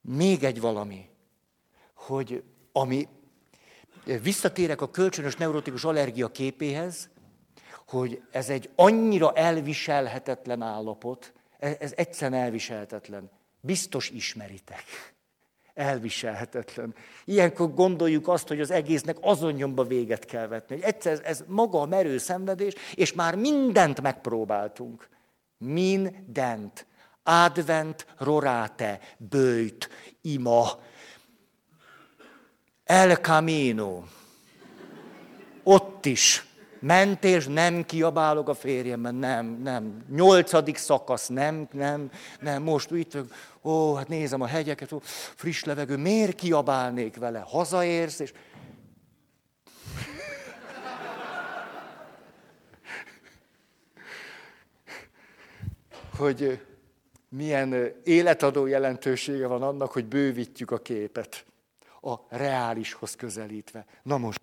[0.00, 1.10] Még egy valami,
[1.94, 2.42] hogy
[2.72, 3.08] ami,
[4.04, 7.10] visszatérek a kölcsönös neurotikus allergia képéhez,
[7.86, 13.30] hogy ez egy annyira elviselhetetlen állapot, ez, ez egyszerűen elviselhetetlen.
[13.60, 14.84] Biztos ismeritek
[15.78, 16.94] elviselhetetlen.
[17.24, 20.74] Ilyenkor gondoljuk azt, hogy az egésznek azon nyomba véget kell vetni.
[20.74, 25.08] Hogy egyszer ez, ez maga a merő szenvedés, és már mindent megpróbáltunk.
[25.58, 26.86] Mindent.
[27.22, 29.88] Advent, rorate, bőjt,
[30.20, 30.80] ima,
[32.84, 34.02] el camino.
[35.62, 36.48] Ott is
[36.80, 40.04] ment és nem kiabálok a férjemben, nem, nem.
[40.10, 42.10] Nyolcadik szakasz, nem, nem,
[42.40, 42.62] nem.
[42.62, 43.16] Most itt
[43.68, 44.98] ó, hát nézem a hegyeket, ó,
[45.36, 47.38] friss levegő, miért kiabálnék vele?
[47.38, 48.32] Hazaérsz, és...
[56.16, 56.66] hogy
[57.28, 61.46] milyen életadó jelentősége van annak, hogy bővítjük a képet
[62.00, 63.86] a reálishoz közelítve.
[64.02, 64.40] Na most,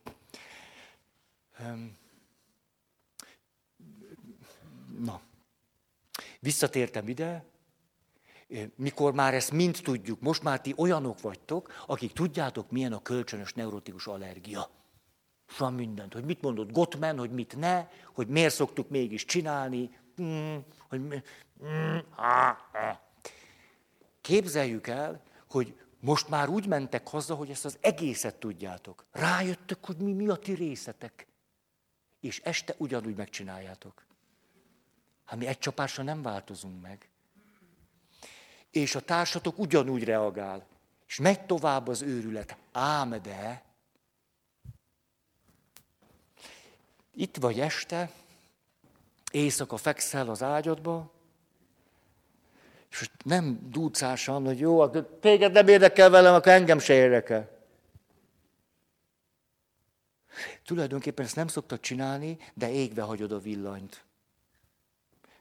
[5.00, 5.22] na,
[6.40, 7.46] visszatértem ide,
[8.76, 13.54] mikor már ezt mind tudjuk, most már ti olyanok vagytok, akik tudjátok, milyen a kölcsönös
[13.54, 14.70] neurotikus allergia.
[15.58, 20.56] Van mindent, hogy mit mondott Gottman, hogy mit ne, hogy miért szoktuk mégis csinálni, mm,
[20.90, 21.18] hogy mm.
[24.22, 29.06] Képzeljük el, hogy most már úgy mentek haza, hogy ezt az egészet tudjátok.
[29.12, 31.28] Rájöttök, hogy mi, mi a ti részetek.
[32.20, 34.06] És este ugyanúgy megcsináljátok.
[35.26, 37.10] Hát mi egy csapásra nem változunk meg
[38.76, 40.66] és a társatok ugyanúgy reagál.
[41.08, 42.58] És megy tovább az őrület.
[42.72, 43.64] Ám de,
[47.12, 48.12] itt vagy este,
[49.32, 51.12] éjszaka fekszel az ágyadba,
[52.90, 54.88] és nem dúcásan, hogy jó,
[55.20, 57.50] téged nem érdekel velem, akkor engem se érdekel.
[60.66, 64.04] Tulajdonképpen ezt nem szoktad csinálni, de égve hagyod a villanyt.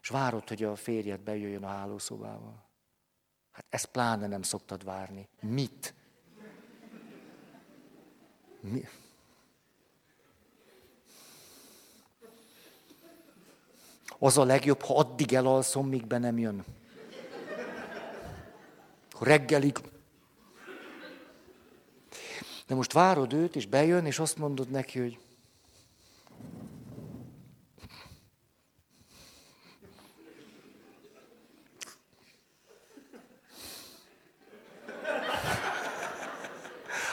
[0.02, 2.64] És várod, hogy a férjed bejöjjön a hálószobába.
[3.54, 5.28] Hát ezt pláne nem szoktad várni.
[5.40, 5.94] Mit?
[8.60, 8.88] Mi?
[14.18, 16.64] Az a legjobb, ha addig elalszom, míg be nem jön.
[19.20, 19.78] Reggelig.
[22.66, 25.18] De most várod őt, és bejön, és azt mondod neki, hogy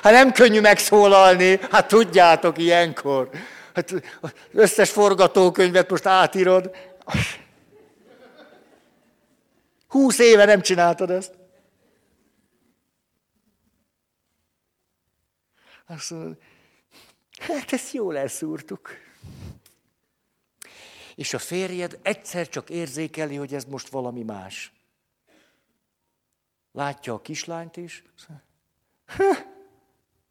[0.01, 3.29] Hát nem könnyű megszólalni, hát tudjátok ilyenkor.
[3.73, 3.91] Hát
[4.21, 6.75] az összes forgatókönyvet most átírod.
[9.87, 11.33] Húsz éve nem csináltad ezt.
[15.87, 16.37] Azt mondod,
[17.39, 18.89] hát ezt jól elszúrtuk.
[21.15, 24.71] És a férjed egyszer csak érzékeli, hogy ez most valami más.
[26.71, 28.03] Látja a kislányt is.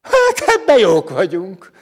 [0.03, 1.73] Hát ebben jók vagyunk.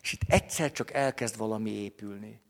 [0.00, 2.40] És itt egyszer csak elkezd valami épülni.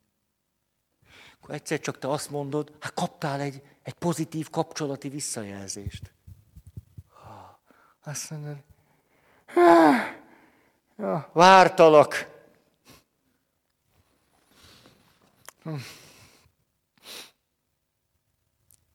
[1.40, 6.12] Akkor egyszer csak te azt mondod, hát kaptál egy, egy pozitív kapcsolati visszajelzést.
[8.04, 8.56] Azt mondod,
[10.96, 12.36] Ja, vártalak.
[15.62, 15.74] Hm.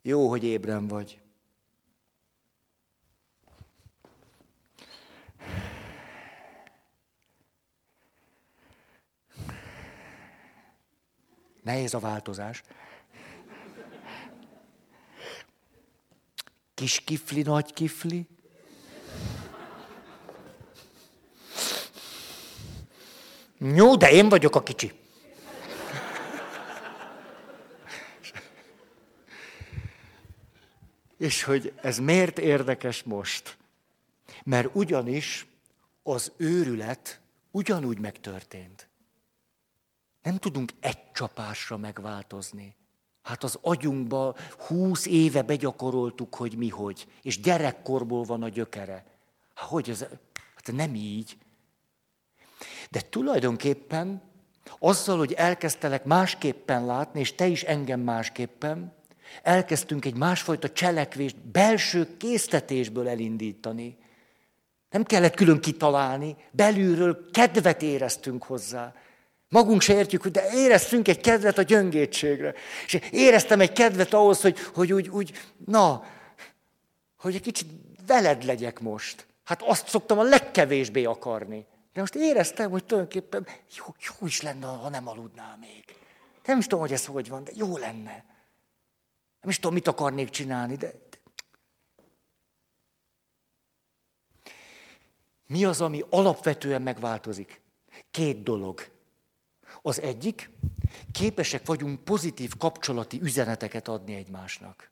[0.02, 1.23] Jó, hogy ébren vagy.
[11.64, 12.64] Nehéz a változás.
[16.74, 18.28] Kis kifli, nagy kifli.
[23.58, 24.92] Jó, de én vagyok a kicsi.
[31.18, 33.58] És hogy ez miért érdekes most?
[34.44, 35.46] Mert ugyanis
[36.04, 37.20] az őrület
[37.52, 38.88] ugyanúgy megtörtént.
[40.24, 42.76] Nem tudunk egy csapásra megváltozni.
[43.22, 44.36] Hát az agyunkba
[44.68, 47.08] húsz éve begyakoroltuk, hogy mi hogy.
[47.22, 49.06] És gyerekkorból van a gyökere.
[49.54, 50.00] Hát hogy ez?
[50.56, 51.38] Hát nem így.
[52.90, 54.22] De tulajdonképpen
[54.80, 58.94] azzal, hogy elkezdtelek másképpen látni, és te is engem másképpen,
[59.44, 63.98] elkezdtünk egy másfajta cselekvést belső késztetésből elindítani.
[64.90, 68.94] Nem kellett külön kitalálni, belülről kedvet éreztünk hozzá.
[69.54, 72.54] Magunk se értjük, hogy de éreztünk egy kedvet a gyöngétségre.
[72.86, 76.06] És éreztem egy kedvet ahhoz, hogy, hogy úgy, úgy, na,
[77.18, 77.70] hogy egy kicsit
[78.08, 79.28] veled legyek most.
[79.44, 81.66] Hát azt szoktam a legkevésbé akarni.
[81.94, 83.48] De most éreztem, hogy tulajdonképpen
[83.78, 85.84] jó, jó is lenne, ha nem aludnál még.
[86.46, 88.26] Nem is tudom, hogy ez hogy van, de jó lenne.
[89.42, 90.94] Nem is tudom, mit akarnék csinálni, de...
[95.48, 97.62] Mi az, ami alapvetően megváltozik?
[98.12, 98.92] Két dolog.
[99.86, 100.50] Az egyik,
[101.12, 104.92] képesek vagyunk pozitív kapcsolati üzeneteket adni egymásnak.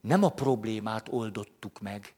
[0.00, 2.14] Nem a problémát oldottuk meg.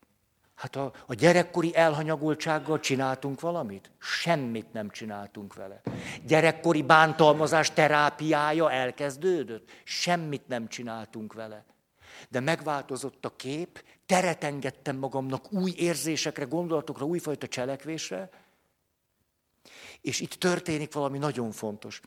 [0.55, 3.91] Hát a, a gyerekkori elhanyagoltsággal csináltunk valamit?
[3.99, 5.81] Semmit nem csináltunk vele.
[6.27, 9.71] Gyerekkori bántalmazás terápiája elkezdődött?
[9.85, 11.65] Semmit nem csináltunk vele.
[12.29, 18.31] De megváltozott a kép, teret engedtem magamnak új érzésekre, gondolatokra, újfajta cselekvésre,
[20.05, 22.01] és itt történik valami nagyon fontos.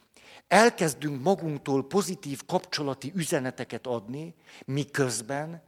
[0.47, 4.35] Elkezdünk magunktól pozitív kapcsolati üzeneteket adni,
[4.65, 5.63] miközben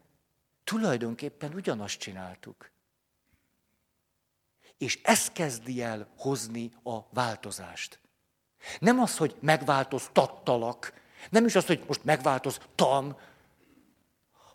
[0.63, 2.71] tulajdonképpen ugyanazt csináltuk.
[4.77, 7.99] És ez kezdi el hozni a változást.
[8.79, 10.93] Nem az, hogy megváltoztattalak,
[11.29, 13.17] nem is az, hogy most megváltoztam,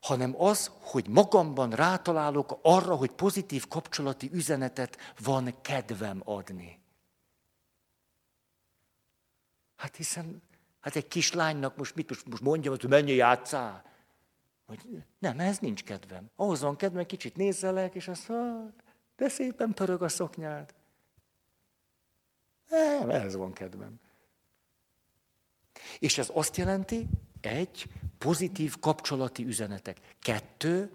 [0.01, 6.83] hanem az, hogy magamban rátalálok arra, hogy pozitív kapcsolati üzenetet van kedvem adni.
[9.77, 10.43] Hát hiszen,
[10.81, 13.93] hát egy kislánynak most mit most mondjam, hogy menjél játszál.
[14.67, 16.31] Hogy nem, ez nincs kedvem.
[16.37, 18.75] Ahhoz van kedvem, kicsit nézzelek, és azt mondja,
[19.17, 20.75] de szépen pörög a szoknyád.
[22.69, 24.01] Nem, ez van kedvem.
[25.99, 27.09] És ez azt jelenti,
[27.41, 27.87] egy,
[28.19, 30.01] pozitív kapcsolati üzenetek.
[30.21, 30.91] Kettő,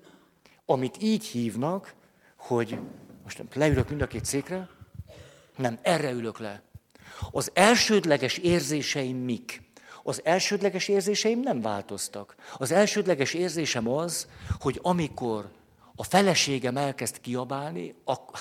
[0.66, 1.96] amit így hívnak,
[2.36, 2.80] hogy
[3.24, 4.70] most leülök mind a két székre,
[5.56, 6.62] nem, erre ülök le.
[7.32, 9.62] Az elsődleges érzéseim mik?
[10.04, 12.36] Az elsődleges érzéseim nem változtak.
[12.58, 14.28] Az elsődleges érzésem az,
[14.60, 15.52] hogy amikor
[15.96, 18.40] a feleségem elkezd kiabálni, akkor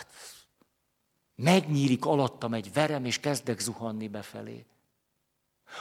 [1.34, 4.64] megnyílik alattam egy verem, és kezdek zuhanni befelé.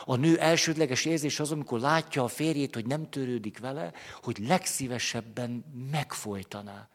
[0.05, 5.65] A nő elsődleges érzés az, amikor látja a férjét, hogy nem törődik vele, hogy legszívesebben
[5.91, 6.89] megfojtaná.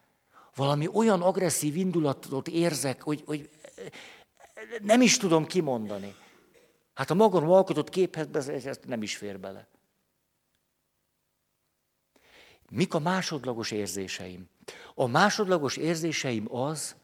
[0.55, 3.51] Valami olyan agresszív indulatot érzek, hogy, hogy
[4.83, 6.15] nem is tudom kimondani.
[6.95, 9.69] Hát a magam alkotott képhez ez nem is fér bele.
[12.71, 14.49] Mik a másodlagos érzéseim?
[14.95, 16.97] A másodlagos érzéseim az,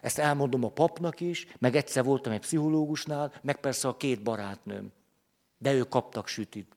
[0.00, 4.92] ezt elmondom a papnak is, meg egyszer voltam egy pszichológusnál, meg persze a két barátnőm.
[5.58, 6.76] De ők kaptak sütit.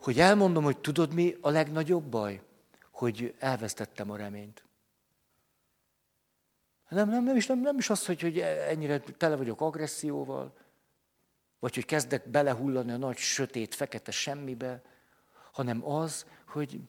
[0.00, 2.42] Hogy elmondom, hogy tudod mi a legnagyobb baj?
[2.90, 4.65] Hogy elvesztettem a reményt.
[6.88, 10.56] Nem, nem, nem, is, nem, nem is az, hogy, hogy ennyire tele vagyok agresszióval,
[11.58, 14.82] vagy hogy kezdek belehullani a nagy, sötét, fekete semmibe,
[15.52, 16.80] hanem az, hogy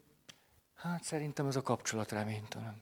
[0.76, 2.82] hát szerintem ez a kapcsolat reménytelen.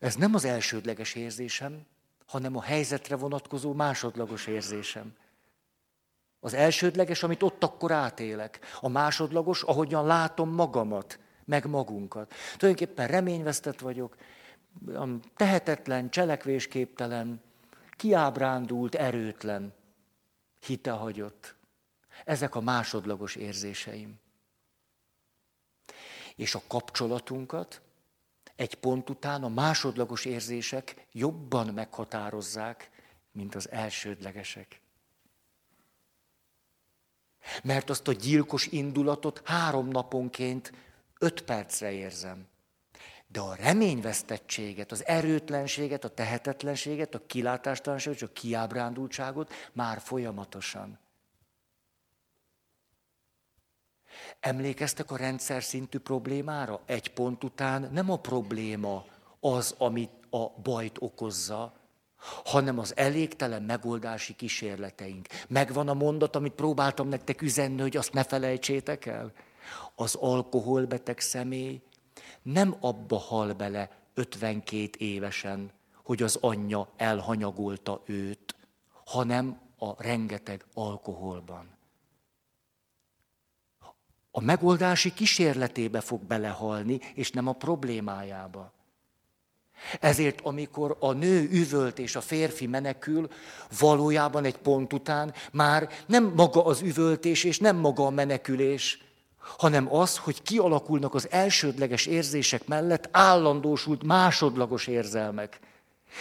[0.00, 1.86] Ez nem az elsődleges érzésem,
[2.26, 5.16] hanem a helyzetre vonatkozó másodlagos érzésem.
[6.40, 8.60] Az elsődleges, amit ott akkor átélek.
[8.80, 12.34] A másodlagos, ahogyan látom magamat, meg magunkat.
[12.56, 14.16] Tulajdonképpen reményvesztett vagyok,
[15.36, 17.40] tehetetlen, cselekvésképtelen,
[17.90, 19.74] kiábrándult, erőtlen,
[20.84, 21.54] hagyott.
[22.24, 24.18] Ezek a másodlagos érzéseim.
[26.36, 27.80] És a kapcsolatunkat
[28.56, 32.90] egy pont után a másodlagos érzések jobban meghatározzák,
[33.32, 34.80] mint az elsődlegesek.
[37.62, 40.72] Mert azt a gyilkos indulatot három naponként
[41.18, 42.46] öt percre érzem.
[43.26, 50.98] De a reményvesztettséget, az erőtlenséget, a tehetetlenséget, a kilátástalanságot, a kiábrándultságot már folyamatosan.
[54.40, 56.80] Emlékeztek a rendszer szintű problémára?
[56.86, 59.04] Egy pont után nem a probléma
[59.40, 61.72] az, amit a bajt okozza,
[62.44, 65.26] hanem az elégtelen megoldási kísérleteink.
[65.48, 69.32] Megvan a mondat, amit próbáltam nektek üzenni, hogy azt ne felejtsétek el.
[69.94, 71.82] Az alkoholbeteg személy
[72.52, 75.70] nem abba hal bele 52 évesen,
[76.02, 78.54] hogy az anyja elhanyagolta őt,
[79.04, 81.76] hanem a rengeteg alkoholban
[84.36, 88.72] a megoldási kísérletébe fog belehalni, és nem a problémájába.
[90.00, 93.28] Ezért, amikor a nő üvölt és a férfi menekül,
[93.78, 99.05] valójában egy pont után már nem maga az üvöltés és nem maga a menekülés,
[99.58, 105.58] hanem az, hogy kialakulnak az elsődleges érzések mellett állandósult másodlagos érzelmek.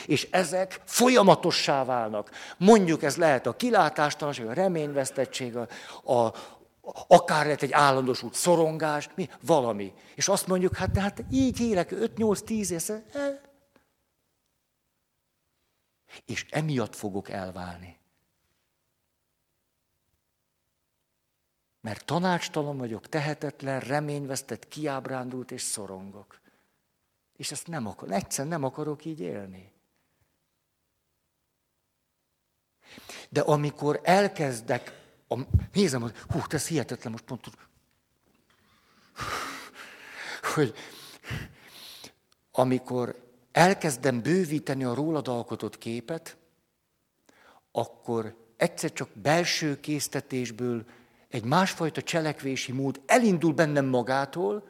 [0.06, 2.30] És ezek folyamatossá válnak.
[2.58, 5.68] Mondjuk ez lehet a kilátástalanság, a reményvesztettség, a,
[6.14, 6.34] a,
[7.08, 9.94] akár lehet egy állandós út, szorongás, mi, valami.
[10.16, 13.04] És azt mondjuk, hát de hát így élek 5-8-10 éve.
[13.14, 13.40] Eh.
[16.26, 17.98] És emiatt fogok elválni.
[21.86, 26.40] Mert tanácstalan vagyok, tehetetlen, reményvesztett, kiábrándult és szorongok.
[27.38, 29.72] És ezt nem akar, egyszer nem akarok így élni.
[33.30, 35.40] De amikor elkezdek a,
[35.74, 37.50] nézem, hogy hú, ez hihetetlen, most pont
[40.54, 40.74] hogy
[42.52, 46.38] amikor elkezdem bővíteni a rólad alkotott képet,
[47.72, 50.86] akkor egyszer csak belső késztetésből
[51.36, 54.68] egy másfajta cselekvési mód elindul bennem magától,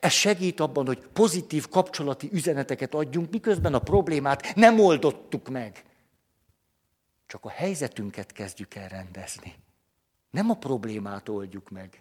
[0.00, 5.84] ez segít abban, hogy pozitív kapcsolati üzeneteket adjunk, miközben a problémát nem oldottuk meg.
[7.26, 9.54] Csak a helyzetünket kezdjük el rendezni.
[10.30, 12.00] Nem a problémát oldjuk meg.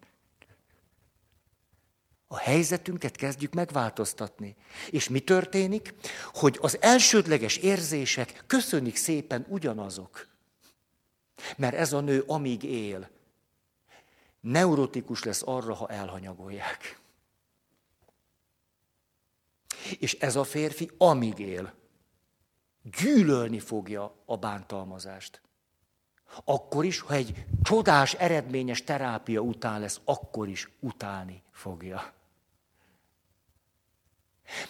[2.28, 4.56] A helyzetünket kezdjük megváltoztatni.
[4.90, 5.94] És mi történik?
[6.34, 10.33] Hogy az elsődleges érzések köszönik szépen ugyanazok.
[11.57, 13.10] Mert ez a nő amíg él,
[14.40, 16.99] neurotikus lesz arra, ha elhanyagolják.
[19.99, 21.74] És ez a férfi amíg él,
[22.82, 25.41] gyűlölni fogja a bántalmazást.
[26.44, 32.14] Akkor is, ha egy csodás, eredményes terápia után lesz, akkor is utálni fogja.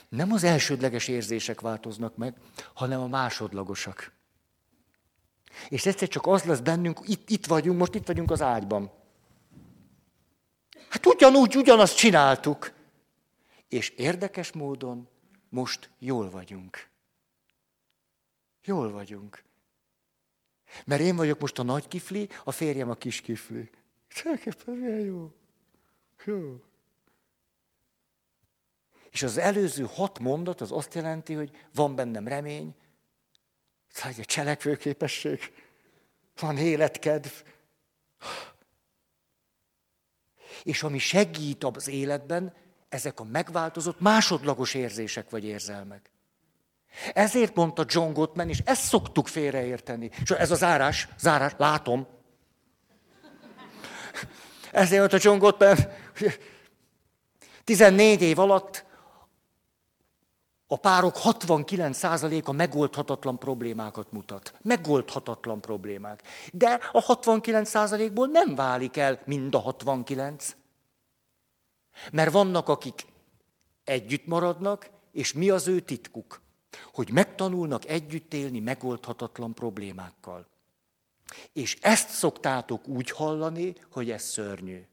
[0.10, 2.38] Nem az elsődleges érzések változnak meg,
[2.74, 4.13] hanem a másodlagosak.
[5.70, 8.92] És egyszer csak az lesz bennünk, itt, itt vagyunk, most itt vagyunk az ágyban.
[10.90, 12.72] Hát ugyanúgy, ugyanazt csináltuk.
[13.68, 15.08] És érdekes módon
[15.50, 16.90] most jól vagyunk.
[18.64, 19.44] Jól vagyunk.
[20.86, 23.70] Mert én vagyok most a nagy kifli, a férjem a kis kifli.
[24.08, 25.32] Tulajdonképpen milyen jó.
[26.26, 26.62] Jó.
[29.10, 32.76] És az előző hat mondat az azt jelenti, hogy van bennem remény,
[33.94, 35.54] szóval egy cselekvőképesség,
[36.40, 37.32] van életkedv.
[40.64, 42.54] És ami segít az életben,
[42.90, 46.12] ezek a megváltozott másodlagos érzések vagy érzelmek.
[47.14, 50.10] Ezért mondta John Gottman, és ezt szoktuk félreérteni.
[50.22, 52.08] És ez a zárás, zárás, látom.
[54.72, 55.78] Ezért mondta John Gottman,
[57.64, 58.86] 14 év alatt
[60.74, 64.54] a párok 69%-a megoldhatatlan problémákat mutat.
[64.62, 66.24] Megoldhatatlan problémák.
[66.54, 70.56] De a 69%-ból nem válik el mind a 69.
[72.12, 73.06] Mert vannak, akik
[73.84, 76.42] együtt maradnak, és mi az ő titkuk?
[76.94, 80.48] hogy megtanulnak együtt élni megoldhatatlan problémákkal.
[81.54, 84.86] És ezt szoktátok úgy hallani, hogy ez szörnyű.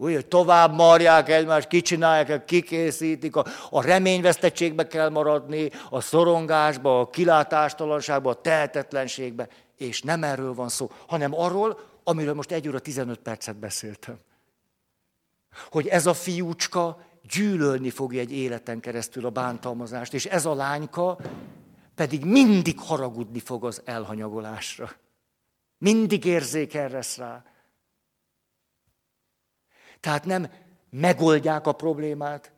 [0.00, 8.30] Hogy tovább marják egymást, kicsinálják, kikészítik, a, a reményvesztettségbe kell maradni, a szorongásba, a kilátástalanságba,
[8.30, 9.48] a tehetetlenségbe.
[9.76, 14.18] És nem erről van szó, hanem arról, amiről most egy óra 15 percet beszéltem.
[15.70, 17.00] Hogy ez a fiúcska
[17.30, 21.18] gyűlölni fogja egy életen keresztül a bántalmazást, és ez a lányka
[21.94, 24.90] pedig mindig haragudni fog az elhanyagolásra.
[25.78, 27.44] Mindig érzékel lesz rá.
[30.00, 30.52] Tehát nem
[30.90, 32.52] megoldják a problémát,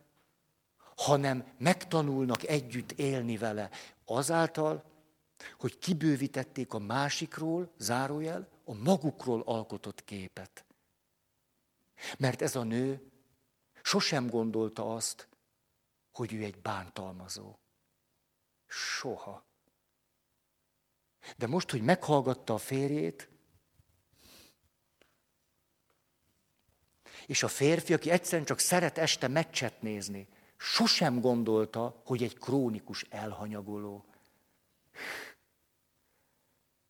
[0.97, 3.71] hanem megtanulnak együtt élni vele.
[4.05, 4.85] Azáltal,
[5.59, 10.65] hogy kibővítették a másikról, zárójel, a magukról alkotott képet.
[12.19, 13.11] Mert ez a nő
[13.83, 15.29] sosem gondolta azt,
[16.13, 17.59] hogy ő egy bántalmazó.
[18.67, 19.45] Soha.
[21.37, 23.29] De most, hogy meghallgatta a férjét,
[27.27, 33.07] és a férfi, aki egyszerűen csak szeret este meccset nézni, sosem gondolta, hogy egy krónikus
[33.11, 34.05] elhanyagoló,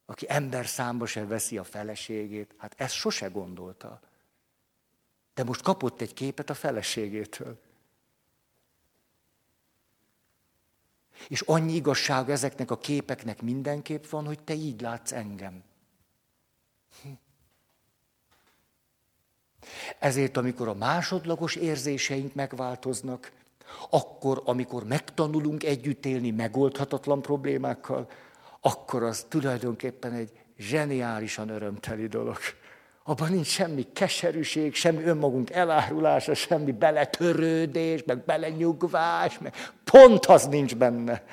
[0.06, 4.00] aki ember számba se veszi a feleségét, hát ezt sose gondolta.
[5.34, 7.60] De most kapott egy képet a feleségétől.
[11.28, 15.64] És annyi igazság ezeknek a képeknek mindenképp van, hogy te így látsz engem.
[17.02, 17.08] Hm.
[19.98, 23.32] Ezért, amikor a másodlagos érzéseink megváltoznak,
[23.90, 28.10] akkor, amikor megtanulunk együtt élni megoldhatatlan problémákkal,
[28.60, 32.36] akkor az tulajdonképpen egy zseniálisan örömteli dolog.
[33.04, 40.76] Abban nincs semmi keserűség, semmi önmagunk elárulása, semmi beletörődés, meg belenyugvás, meg pont az nincs
[40.76, 41.24] benne.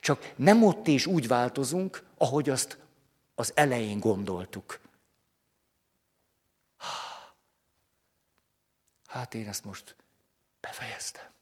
[0.00, 2.78] Csak nem ott is úgy változunk, ahogy azt
[3.34, 4.80] az elején gondoltuk.
[9.18, 9.96] Hát én ezt most
[10.60, 11.37] befejeztem.